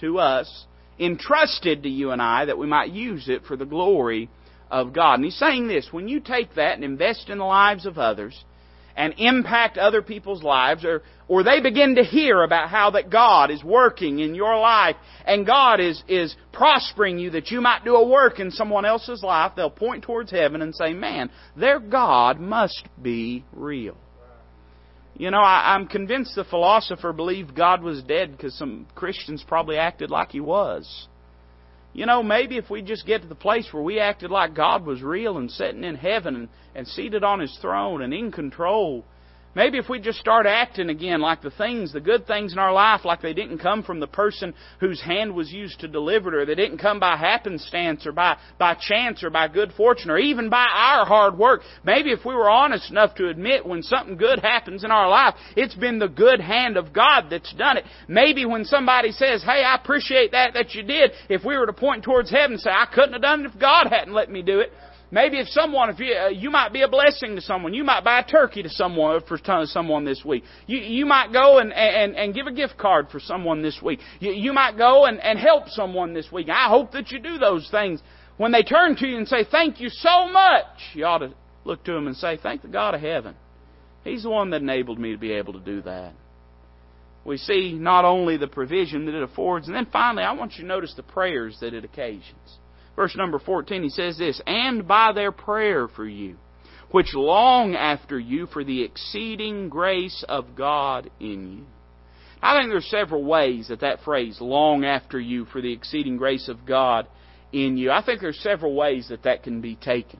to 0.00 0.18
us, 0.18 0.66
entrusted 0.98 1.82
to 1.82 1.88
you 1.88 2.10
and 2.10 2.22
I, 2.22 2.46
that 2.46 2.58
we 2.58 2.66
might 2.66 2.90
use 2.90 3.28
it 3.28 3.44
for 3.44 3.56
the 3.56 3.66
glory 3.66 4.30
of 4.70 4.92
God. 4.92 5.14
And 5.14 5.24
He's 5.24 5.38
saying 5.38 5.68
this 5.68 5.88
when 5.90 6.08
you 6.08 6.20
take 6.20 6.54
that 6.54 6.74
and 6.74 6.84
invest 6.84 7.28
in 7.28 7.38
the 7.38 7.44
lives 7.44 7.86
of 7.86 7.98
others, 7.98 8.44
and 8.98 9.14
impact 9.16 9.78
other 9.78 10.02
people's 10.02 10.42
lives 10.42 10.84
or, 10.84 11.02
or 11.28 11.44
they 11.44 11.60
begin 11.60 11.94
to 11.94 12.02
hear 12.02 12.42
about 12.42 12.68
how 12.68 12.90
that 12.90 13.08
God 13.08 13.52
is 13.52 13.62
working 13.62 14.18
in 14.18 14.34
your 14.34 14.58
life 14.58 14.96
and 15.24 15.46
God 15.46 15.78
is, 15.78 16.02
is 16.08 16.34
prospering 16.52 17.16
you 17.16 17.30
that 17.30 17.52
you 17.52 17.60
might 17.60 17.84
do 17.84 17.94
a 17.94 18.06
work 18.06 18.40
in 18.40 18.50
someone 18.50 18.84
else's 18.84 19.22
life, 19.22 19.52
they'll 19.54 19.70
point 19.70 20.02
towards 20.02 20.32
heaven 20.32 20.62
and 20.62 20.74
say, 20.74 20.92
man, 20.92 21.30
their 21.56 21.78
God 21.78 22.40
must 22.40 22.88
be 23.00 23.44
real. 23.52 23.96
You 25.16 25.30
know, 25.30 25.40
I, 25.40 25.74
I'm 25.76 25.86
convinced 25.86 26.34
the 26.34 26.44
philosopher 26.44 27.12
believed 27.12 27.54
God 27.54 27.82
was 27.82 28.02
dead 28.02 28.32
because 28.32 28.54
some 28.54 28.88
Christians 28.96 29.44
probably 29.46 29.76
acted 29.76 30.10
like 30.10 30.32
he 30.32 30.40
was. 30.40 31.06
You 31.92 32.06
know, 32.06 32.22
maybe 32.22 32.56
if 32.56 32.70
we 32.70 32.82
just 32.82 33.06
get 33.06 33.22
to 33.22 33.28
the 33.28 33.34
place 33.34 33.68
where 33.72 33.82
we 33.82 33.98
acted 33.98 34.30
like 34.30 34.54
God 34.54 34.84
was 34.84 35.02
real 35.02 35.38
and 35.38 35.50
sitting 35.50 35.84
in 35.84 35.96
heaven 35.96 36.36
and, 36.36 36.48
and 36.74 36.86
seated 36.86 37.24
on 37.24 37.40
His 37.40 37.56
throne 37.60 38.02
and 38.02 38.12
in 38.12 38.30
control, 38.30 39.04
Maybe 39.58 39.76
if 39.78 39.88
we 39.88 39.98
just 39.98 40.20
start 40.20 40.46
acting 40.46 40.88
again 40.88 41.20
like 41.20 41.42
the 41.42 41.50
things, 41.50 41.92
the 41.92 42.00
good 42.00 42.28
things 42.28 42.52
in 42.52 42.60
our 42.60 42.72
life, 42.72 43.04
like 43.04 43.20
they 43.20 43.34
didn't 43.34 43.58
come 43.58 43.82
from 43.82 43.98
the 43.98 44.06
person 44.06 44.54
whose 44.78 45.00
hand 45.00 45.34
was 45.34 45.50
used 45.50 45.80
to 45.80 45.88
deliver 45.88 46.28
it, 46.28 46.34
or 46.36 46.46
they 46.46 46.54
didn't 46.54 46.78
come 46.78 47.00
by 47.00 47.16
happenstance 47.16 48.06
or 48.06 48.12
by, 48.12 48.36
by 48.56 48.76
chance 48.80 49.24
or 49.24 49.30
by 49.30 49.48
good 49.48 49.72
fortune 49.72 50.12
or 50.12 50.18
even 50.18 50.48
by 50.48 50.64
our 50.72 51.04
hard 51.04 51.36
work. 51.36 51.62
Maybe 51.82 52.12
if 52.12 52.24
we 52.24 52.36
were 52.36 52.48
honest 52.48 52.88
enough 52.92 53.16
to 53.16 53.30
admit 53.30 53.66
when 53.66 53.82
something 53.82 54.16
good 54.16 54.38
happens 54.38 54.84
in 54.84 54.92
our 54.92 55.08
life, 55.08 55.34
it's 55.56 55.74
been 55.74 55.98
the 55.98 56.06
good 56.06 56.40
hand 56.40 56.76
of 56.76 56.92
God 56.92 57.24
that's 57.28 57.52
done 57.54 57.78
it. 57.78 57.84
Maybe 58.06 58.46
when 58.46 58.64
somebody 58.64 59.10
says, 59.10 59.42
hey, 59.42 59.64
I 59.64 59.74
appreciate 59.74 60.30
that 60.30 60.54
that 60.54 60.72
you 60.74 60.84
did, 60.84 61.10
if 61.28 61.44
we 61.44 61.58
were 61.58 61.66
to 61.66 61.72
point 61.72 62.04
towards 62.04 62.30
heaven 62.30 62.52
and 62.52 62.60
say, 62.60 62.70
I 62.70 62.86
couldn't 62.94 63.14
have 63.14 63.22
done 63.22 63.40
it 63.40 63.52
if 63.52 63.60
God 63.60 63.88
hadn't 63.90 64.14
let 64.14 64.30
me 64.30 64.40
do 64.42 64.60
it, 64.60 64.70
Maybe 65.10 65.38
if 65.38 65.48
someone, 65.48 65.88
if 65.88 65.98
you, 65.98 66.12
uh, 66.14 66.28
you 66.28 66.50
might 66.50 66.72
be 66.72 66.82
a 66.82 66.88
blessing 66.88 67.34
to 67.36 67.40
someone, 67.40 67.72
you 67.72 67.82
might 67.82 68.04
buy 68.04 68.20
a 68.20 68.26
turkey 68.26 68.62
to 68.62 68.68
someone 68.68 69.22
for 69.26 69.38
someone 69.64 70.04
this 70.04 70.22
week. 70.22 70.44
You, 70.66 70.78
you 70.78 71.06
might 71.06 71.32
go 71.32 71.58
and, 71.58 71.72
and, 71.72 72.14
and 72.14 72.34
give 72.34 72.46
a 72.46 72.52
gift 72.52 72.76
card 72.76 73.08
for 73.10 73.18
someone 73.18 73.62
this 73.62 73.80
week. 73.82 74.00
You, 74.20 74.32
you 74.32 74.52
might 74.52 74.76
go 74.76 75.06
and, 75.06 75.18
and 75.20 75.38
help 75.38 75.68
someone 75.68 76.12
this 76.12 76.30
week. 76.30 76.50
I 76.50 76.68
hope 76.68 76.92
that 76.92 77.10
you 77.10 77.20
do 77.20 77.38
those 77.38 77.68
things. 77.70 78.02
When 78.36 78.52
they 78.52 78.62
turn 78.62 78.96
to 78.96 79.06
you 79.06 79.16
and 79.16 79.26
say, 79.26 79.44
thank 79.50 79.80
you 79.80 79.88
so 79.88 80.28
much, 80.28 80.66
you 80.92 81.06
ought 81.06 81.18
to 81.18 81.32
look 81.64 81.84
to 81.84 81.92
them 81.92 82.06
and 82.06 82.16
say, 82.16 82.38
thank 82.42 82.60
the 82.60 82.68
God 82.68 82.94
of 82.94 83.00
heaven. 83.00 83.34
He's 84.04 84.24
the 84.24 84.30
one 84.30 84.50
that 84.50 84.60
enabled 84.60 84.98
me 84.98 85.12
to 85.12 85.18
be 85.18 85.32
able 85.32 85.54
to 85.54 85.60
do 85.60 85.82
that. 85.82 86.12
We 87.24 87.36
see 87.38 87.72
not 87.72 88.04
only 88.04 88.36
the 88.36 88.46
provision 88.46 89.06
that 89.06 89.14
it 89.14 89.22
affords, 89.22 89.66
and 89.66 89.74
then 89.74 89.86
finally, 89.90 90.22
I 90.22 90.32
want 90.32 90.52
you 90.56 90.62
to 90.62 90.68
notice 90.68 90.94
the 90.94 91.02
prayers 91.02 91.58
that 91.60 91.74
it 91.74 91.84
occasions. 91.84 92.58
Verse 92.98 93.14
number 93.14 93.38
14, 93.38 93.84
he 93.84 93.90
says 93.90 94.18
this, 94.18 94.40
And 94.44 94.88
by 94.88 95.12
their 95.12 95.30
prayer 95.30 95.86
for 95.86 96.04
you, 96.04 96.34
which 96.90 97.14
long 97.14 97.76
after 97.76 98.18
you 98.18 98.48
for 98.48 98.64
the 98.64 98.82
exceeding 98.82 99.68
grace 99.68 100.24
of 100.28 100.56
God 100.56 101.08
in 101.20 101.58
you. 101.58 101.64
I 102.42 102.58
think 102.58 102.72
there's 102.72 102.90
several 102.90 103.22
ways 103.22 103.68
that 103.68 103.82
that 103.82 104.00
phrase, 104.00 104.40
long 104.40 104.84
after 104.84 105.20
you 105.20 105.44
for 105.44 105.60
the 105.60 105.72
exceeding 105.72 106.16
grace 106.16 106.48
of 106.48 106.66
God 106.66 107.06
in 107.52 107.76
you, 107.76 107.92
I 107.92 108.04
think 108.04 108.20
there's 108.20 108.40
several 108.40 108.74
ways 108.74 109.10
that 109.10 109.22
that 109.22 109.44
can 109.44 109.60
be 109.60 109.76
taken. 109.76 110.18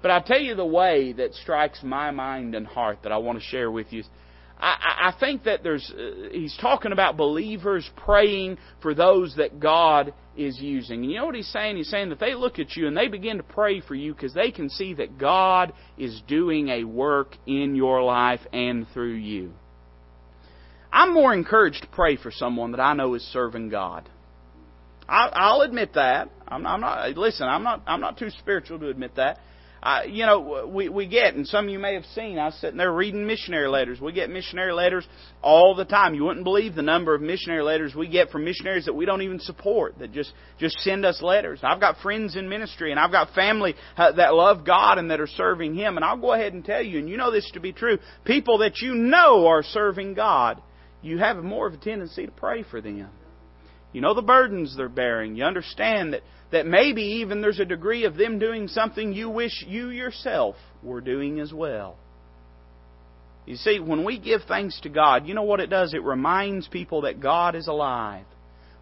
But 0.00 0.10
I'll 0.10 0.22
tell 0.22 0.40
you 0.40 0.54
the 0.54 0.64
way 0.64 1.12
that 1.12 1.34
strikes 1.34 1.82
my 1.82 2.10
mind 2.10 2.54
and 2.54 2.66
heart 2.66 3.00
that 3.02 3.12
I 3.12 3.18
want 3.18 3.38
to 3.38 3.44
share 3.44 3.70
with 3.70 3.92
you 3.92 4.02
I, 4.58 5.10
I 5.12 5.14
think 5.18 5.44
that 5.44 5.62
there's, 5.62 5.92
uh, 5.96 6.28
he's 6.30 6.56
talking 6.60 6.92
about 6.92 7.16
believers 7.16 7.88
praying 7.96 8.58
for 8.82 8.94
those 8.94 9.34
that 9.36 9.60
God 9.60 10.14
is 10.36 10.58
using. 10.60 11.02
And 11.02 11.10
you 11.10 11.18
know 11.18 11.26
what 11.26 11.34
he's 11.34 11.48
saying? 11.52 11.76
He's 11.76 11.90
saying 11.90 12.10
that 12.10 12.20
they 12.20 12.34
look 12.34 12.58
at 12.58 12.76
you 12.76 12.86
and 12.86 12.96
they 12.96 13.08
begin 13.08 13.36
to 13.38 13.42
pray 13.42 13.80
for 13.80 13.94
you 13.94 14.14
because 14.14 14.32
they 14.32 14.50
can 14.50 14.70
see 14.70 14.94
that 14.94 15.18
God 15.18 15.72
is 15.98 16.22
doing 16.26 16.68
a 16.68 16.84
work 16.84 17.36
in 17.46 17.74
your 17.74 18.02
life 18.02 18.40
and 18.52 18.86
through 18.94 19.14
you. 19.14 19.52
I'm 20.92 21.12
more 21.12 21.34
encouraged 21.34 21.82
to 21.82 21.88
pray 21.88 22.16
for 22.16 22.30
someone 22.30 22.70
that 22.70 22.80
I 22.80 22.94
know 22.94 23.14
is 23.14 23.22
serving 23.32 23.68
God. 23.68 24.08
I, 25.08 25.28
I'll 25.32 25.62
admit 25.62 25.94
that. 25.94 26.30
I'm, 26.46 26.64
I'm 26.64 26.80
not. 26.80 27.16
Listen, 27.16 27.48
I'm 27.48 27.64
not. 27.64 27.82
I'm 27.86 28.00
not 28.00 28.16
too 28.16 28.30
spiritual 28.30 28.78
to 28.78 28.88
admit 28.88 29.16
that. 29.16 29.38
You 30.06 30.24
know, 30.24 30.66
we, 30.66 30.88
we 30.88 31.06
get, 31.06 31.34
and 31.34 31.46
some 31.46 31.66
of 31.66 31.70
you 31.70 31.78
may 31.78 31.92
have 31.92 32.06
seen, 32.14 32.38
I 32.38 32.46
was 32.46 32.54
sitting 32.54 32.78
there 32.78 32.90
reading 32.90 33.26
missionary 33.26 33.68
letters. 33.68 34.00
We 34.00 34.12
get 34.12 34.30
missionary 34.30 34.72
letters 34.72 35.06
all 35.42 35.74
the 35.74 35.84
time. 35.84 36.14
You 36.14 36.24
wouldn't 36.24 36.44
believe 36.44 36.74
the 36.74 36.80
number 36.80 37.14
of 37.14 37.20
missionary 37.20 37.62
letters 37.62 37.94
we 37.94 38.08
get 38.08 38.30
from 38.30 38.44
missionaries 38.44 38.86
that 38.86 38.94
we 38.94 39.04
don't 39.04 39.20
even 39.20 39.40
support, 39.40 39.98
that 39.98 40.10
just, 40.10 40.32
just 40.58 40.78
send 40.78 41.04
us 41.04 41.20
letters. 41.20 41.60
I've 41.62 41.80
got 41.80 41.98
friends 41.98 42.34
in 42.34 42.48
ministry, 42.48 42.92
and 42.92 42.98
I've 42.98 43.12
got 43.12 43.34
family 43.34 43.74
uh, 43.98 44.12
that 44.12 44.32
love 44.32 44.64
God 44.64 44.96
and 44.96 45.10
that 45.10 45.20
are 45.20 45.26
serving 45.26 45.74
Him. 45.74 45.96
And 45.96 46.04
I'll 46.04 46.16
go 46.16 46.32
ahead 46.32 46.54
and 46.54 46.64
tell 46.64 46.82
you, 46.82 46.98
and 46.98 47.08
you 47.08 47.18
know 47.18 47.30
this 47.30 47.50
to 47.52 47.60
be 47.60 47.74
true, 47.74 47.98
people 48.24 48.58
that 48.58 48.78
you 48.80 48.94
know 48.94 49.46
are 49.48 49.62
serving 49.62 50.14
God, 50.14 50.62
you 51.02 51.18
have 51.18 51.36
more 51.36 51.66
of 51.66 51.74
a 51.74 51.76
tendency 51.76 52.24
to 52.24 52.32
pray 52.32 52.62
for 52.62 52.80
them. 52.80 53.10
You 53.92 54.00
know 54.00 54.14
the 54.14 54.22
burdens 54.22 54.74
they're 54.76 54.88
bearing. 54.88 55.36
You 55.36 55.44
understand 55.44 56.14
that 56.14 56.22
that 56.54 56.66
maybe 56.66 57.02
even 57.02 57.40
there's 57.40 57.58
a 57.58 57.64
degree 57.64 58.04
of 58.04 58.16
them 58.16 58.38
doing 58.38 58.68
something 58.68 59.12
you 59.12 59.28
wish 59.28 59.64
you 59.66 59.88
yourself 59.88 60.54
were 60.84 61.00
doing 61.00 61.40
as 61.40 61.52
well. 61.52 61.96
You 63.44 63.56
see, 63.56 63.80
when 63.80 64.04
we 64.04 64.20
give 64.20 64.42
thanks 64.46 64.80
to 64.82 64.88
God, 64.88 65.26
you 65.26 65.34
know 65.34 65.42
what 65.42 65.58
it 65.58 65.68
does? 65.68 65.94
It 65.94 66.04
reminds 66.04 66.68
people 66.68 67.02
that 67.02 67.20
God 67.20 67.56
is 67.56 67.66
alive. 67.66 68.24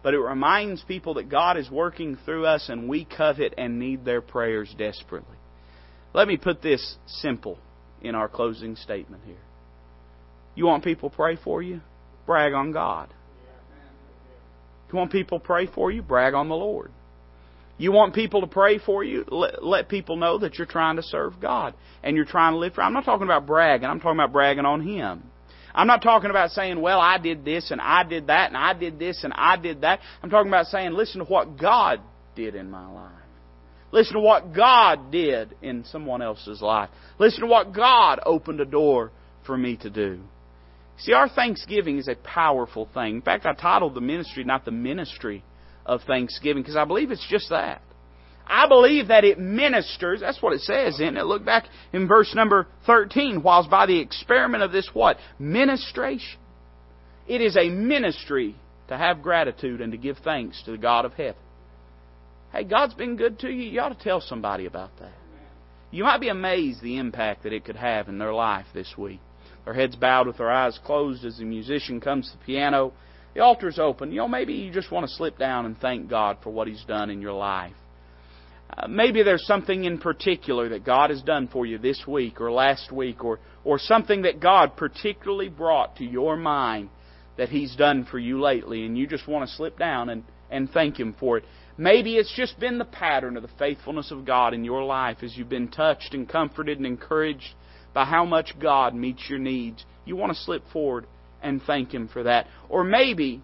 But 0.03 0.13
it 0.13 0.19
reminds 0.19 0.83
people 0.83 1.15
that 1.15 1.29
God 1.29 1.57
is 1.57 1.67
working 1.71 2.15
through 2.25 2.45
us 2.45 2.69
and 2.69 2.87
we 2.87 3.05
covet 3.05 3.55
and 3.57 3.79
need 3.79 4.05
their 4.05 4.21
prayers 4.21 4.71
desperately. 4.77 5.37
Let 6.13 6.27
me 6.27 6.37
put 6.37 6.61
this 6.61 6.97
simple 7.07 7.57
in 8.03 8.13
our 8.13 8.27
closing 8.27 8.75
statement 8.75 9.23
here. 9.25 9.41
You 10.53 10.67
want 10.67 10.83
people 10.83 11.09
to 11.09 11.15
pray 11.15 11.37
for 11.43 11.63
you? 11.63 11.81
Brag 12.27 12.53
on 12.53 12.71
God. 12.71 13.11
You 14.91 14.99
want 14.99 15.11
people 15.11 15.39
to 15.39 15.45
pray 15.45 15.65
for 15.65 15.89
you? 15.89 16.03
Brag 16.03 16.35
on 16.35 16.49
the 16.49 16.55
Lord. 16.55 16.91
You 17.83 17.91
want 17.91 18.15
people 18.15 18.39
to 18.39 18.47
pray 18.47 18.77
for 18.77 19.03
you? 19.03 19.25
Let, 19.27 19.61
let, 19.61 19.89
people 19.89 20.15
know 20.15 20.37
that 20.37 20.57
you're 20.57 20.65
trying 20.65 20.95
to 20.95 21.03
serve 21.03 21.41
God 21.41 21.73
and 22.01 22.15
you're 22.15 22.23
trying 22.23 22.53
to 22.53 22.57
live 22.57 22.75
for. 22.75 22.81
I'm 22.81 22.93
not 22.93 23.03
talking 23.03 23.25
about 23.25 23.45
bragging. 23.45 23.89
I'm 23.89 23.99
talking 23.99 24.17
about 24.17 24.31
bragging 24.31 24.63
on 24.63 24.79
Him. 24.79 25.21
I'm 25.75 25.85
not 25.85 26.01
talking 26.01 26.29
about 26.29 26.51
saying, 26.51 26.79
well, 26.79 27.01
I 27.01 27.17
did 27.17 27.43
this 27.43 27.71
and 27.71 27.81
I 27.81 28.05
did 28.05 28.27
that 28.27 28.47
and 28.47 28.55
I 28.55 28.73
did 28.73 28.99
this 28.99 29.25
and 29.25 29.33
I 29.35 29.57
did 29.57 29.81
that. 29.81 29.99
I'm 30.21 30.29
talking 30.29 30.47
about 30.47 30.67
saying, 30.67 30.93
listen 30.93 31.19
to 31.19 31.25
what 31.25 31.57
God 31.57 31.99
did 32.37 32.55
in 32.55 32.71
my 32.71 32.89
life. 32.89 33.11
Listen 33.91 34.13
to 34.13 34.21
what 34.21 34.53
God 34.55 35.11
did 35.11 35.53
in 35.61 35.83
someone 35.83 36.21
else's 36.21 36.61
life. 36.61 36.89
Listen 37.19 37.41
to 37.41 37.47
what 37.47 37.73
God 37.73 38.21
opened 38.25 38.61
a 38.61 38.65
door 38.65 39.11
for 39.45 39.57
me 39.57 39.75
to 39.81 39.89
do. 39.89 40.21
See, 40.99 41.11
our 41.11 41.27
thanksgiving 41.27 41.97
is 41.97 42.07
a 42.07 42.15
powerful 42.15 42.87
thing. 42.93 43.15
In 43.15 43.21
fact, 43.21 43.45
I 43.45 43.51
titled 43.51 43.93
the 43.93 43.99
ministry 43.99 44.45
not 44.45 44.63
the 44.63 44.71
ministry 44.71 45.43
of 45.85 46.01
thanksgiving 46.03 46.63
because 46.63 46.75
I 46.75 46.85
believe 46.85 47.11
it's 47.11 47.25
just 47.29 47.49
that. 47.49 47.81
I 48.45 48.67
believe 48.67 49.07
that 49.07 49.23
it 49.23 49.39
ministers, 49.39 50.19
that's 50.19 50.41
what 50.41 50.53
it 50.53 50.61
says 50.61 50.99
in 50.99 51.15
it. 51.15 51.25
Look 51.25 51.45
back 51.45 51.65
in 51.93 52.07
verse 52.07 52.33
number 52.35 52.67
13, 52.85 53.41
whilst 53.41 53.69
by 53.69 53.85
the 53.85 53.99
experiment 53.99 54.63
of 54.63 54.71
this 54.71 54.89
what? 54.93 55.17
Ministration. 55.39 56.39
It 57.25 57.39
is 57.39 57.55
a 57.55 57.69
ministry 57.69 58.55
to 58.89 58.97
have 58.97 59.21
gratitude 59.21 59.79
and 59.79 59.93
to 59.93 59.97
give 59.97 60.17
thanks 60.23 60.61
to 60.63 60.71
the 60.71 60.77
God 60.77 61.05
of 61.05 61.13
heaven. 61.13 61.41
Hey, 62.51 62.65
God's 62.65 62.93
been 62.93 63.15
good 63.15 63.39
to 63.39 63.49
you. 63.49 63.69
You 63.69 63.79
ought 63.79 63.97
to 63.97 64.03
tell 64.03 64.19
somebody 64.19 64.65
about 64.65 64.91
that. 64.99 65.13
You 65.89 66.03
might 66.03 66.21
be 66.21 66.29
amazed 66.29 66.81
the 66.81 66.97
impact 66.97 67.43
that 67.43 67.53
it 67.53 67.65
could 67.65 67.75
have 67.75 68.09
in 68.09 68.17
their 68.17 68.33
life 68.33 68.65
this 68.73 68.93
week. 68.97 69.19
Their 69.63 69.73
heads 69.73 69.95
bowed 69.95 70.27
with 70.27 70.37
their 70.37 70.51
eyes 70.51 70.79
closed 70.83 71.23
as 71.23 71.37
the 71.37 71.45
musician 71.45 72.01
comes 72.01 72.29
to 72.29 72.37
the 72.37 72.43
piano. 72.43 72.93
The 73.33 73.41
altar's 73.41 73.79
open. 73.79 74.11
You 74.11 74.17
know, 74.17 74.27
maybe 74.27 74.53
you 74.53 74.71
just 74.71 74.91
want 74.91 75.07
to 75.07 75.15
slip 75.15 75.37
down 75.37 75.65
and 75.65 75.77
thank 75.77 76.09
God 76.09 76.37
for 76.43 76.51
what 76.51 76.67
He's 76.67 76.83
done 76.83 77.09
in 77.09 77.21
your 77.21 77.33
life. 77.33 77.73
Uh, 78.75 78.87
maybe 78.87 79.23
there's 79.23 79.45
something 79.45 79.85
in 79.85 79.97
particular 79.97 80.69
that 80.69 80.85
God 80.85 81.09
has 81.09 81.21
done 81.21 81.47
for 81.47 81.65
you 81.65 81.77
this 81.77 82.03
week 82.07 82.41
or 82.41 82.51
last 82.51 82.91
week 82.91 83.23
or, 83.23 83.39
or 83.63 83.77
something 83.79 84.23
that 84.23 84.39
God 84.39 84.75
particularly 84.77 85.49
brought 85.49 85.97
to 85.97 86.05
your 86.05 86.35
mind 86.35 86.89
that 87.37 87.49
He's 87.49 87.75
done 87.75 88.05
for 88.09 88.19
you 88.19 88.39
lately 88.39 88.85
and 88.85 88.97
you 88.97 89.07
just 89.07 89.27
want 89.27 89.47
to 89.47 89.55
slip 89.55 89.77
down 89.77 90.09
and, 90.09 90.23
and 90.49 90.69
thank 90.69 90.99
Him 90.99 91.15
for 91.19 91.37
it. 91.37 91.45
Maybe 91.77 92.17
it's 92.17 92.35
just 92.35 92.59
been 92.59 92.77
the 92.77 92.85
pattern 92.85 93.35
of 93.35 93.41
the 93.41 93.49
faithfulness 93.57 94.11
of 94.11 94.25
God 94.25 94.53
in 94.53 94.63
your 94.63 94.83
life 94.83 95.17
as 95.23 95.35
you've 95.35 95.49
been 95.49 95.69
touched 95.69 96.13
and 96.13 96.29
comforted 96.29 96.77
and 96.77 96.85
encouraged 96.85 97.55
by 97.93 98.05
how 98.05 98.25
much 98.25 98.53
God 98.59 98.93
meets 98.93 99.27
your 99.27 99.39
needs. 99.39 99.83
You 100.05 100.15
want 100.15 100.33
to 100.33 100.43
slip 100.43 100.63
forward 100.71 101.07
and 101.43 101.61
thank 101.61 101.93
Him 101.93 102.07
for 102.07 102.23
that. 102.23 102.47
Or 102.69 102.83
maybe, 102.83 103.41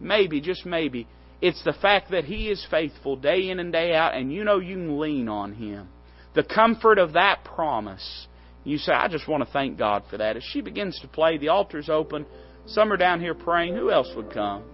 maybe, 0.00 0.40
just 0.40 0.66
maybe, 0.66 1.06
it's 1.40 1.62
the 1.64 1.72
fact 1.72 2.10
that 2.10 2.24
He 2.24 2.48
is 2.48 2.66
faithful 2.70 3.16
day 3.16 3.48
in 3.50 3.60
and 3.60 3.72
day 3.72 3.94
out, 3.94 4.14
and 4.14 4.32
you 4.32 4.44
know 4.44 4.58
you 4.58 4.74
can 4.74 4.98
lean 4.98 5.28
on 5.28 5.54
Him. 5.54 5.88
The 6.34 6.44
comfort 6.44 6.98
of 6.98 7.14
that 7.14 7.44
promise. 7.44 8.26
You 8.64 8.78
say, 8.78 8.92
I 8.92 9.08
just 9.08 9.28
want 9.28 9.44
to 9.44 9.52
thank 9.52 9.78
God 9.78 10.02
for 10.10 10.16
that. 10.18 10.36
As 10.36 10.42
she 10.42 10.60
begins 10.60 10.98
to 11.00 11.08
play, 11.08 11.38
the 11.38 11.48
altar's 11.48 11.88
open. 11.88 12.26
Some 12.66 12.92
are 12.92 12.96
down 12.96 13.20
here 13.20 13.34
praying. 13.34 13.76
Who 13.76 13.90
else 13.90 14.10
would 14.16 14.32
come? 14.32 14.64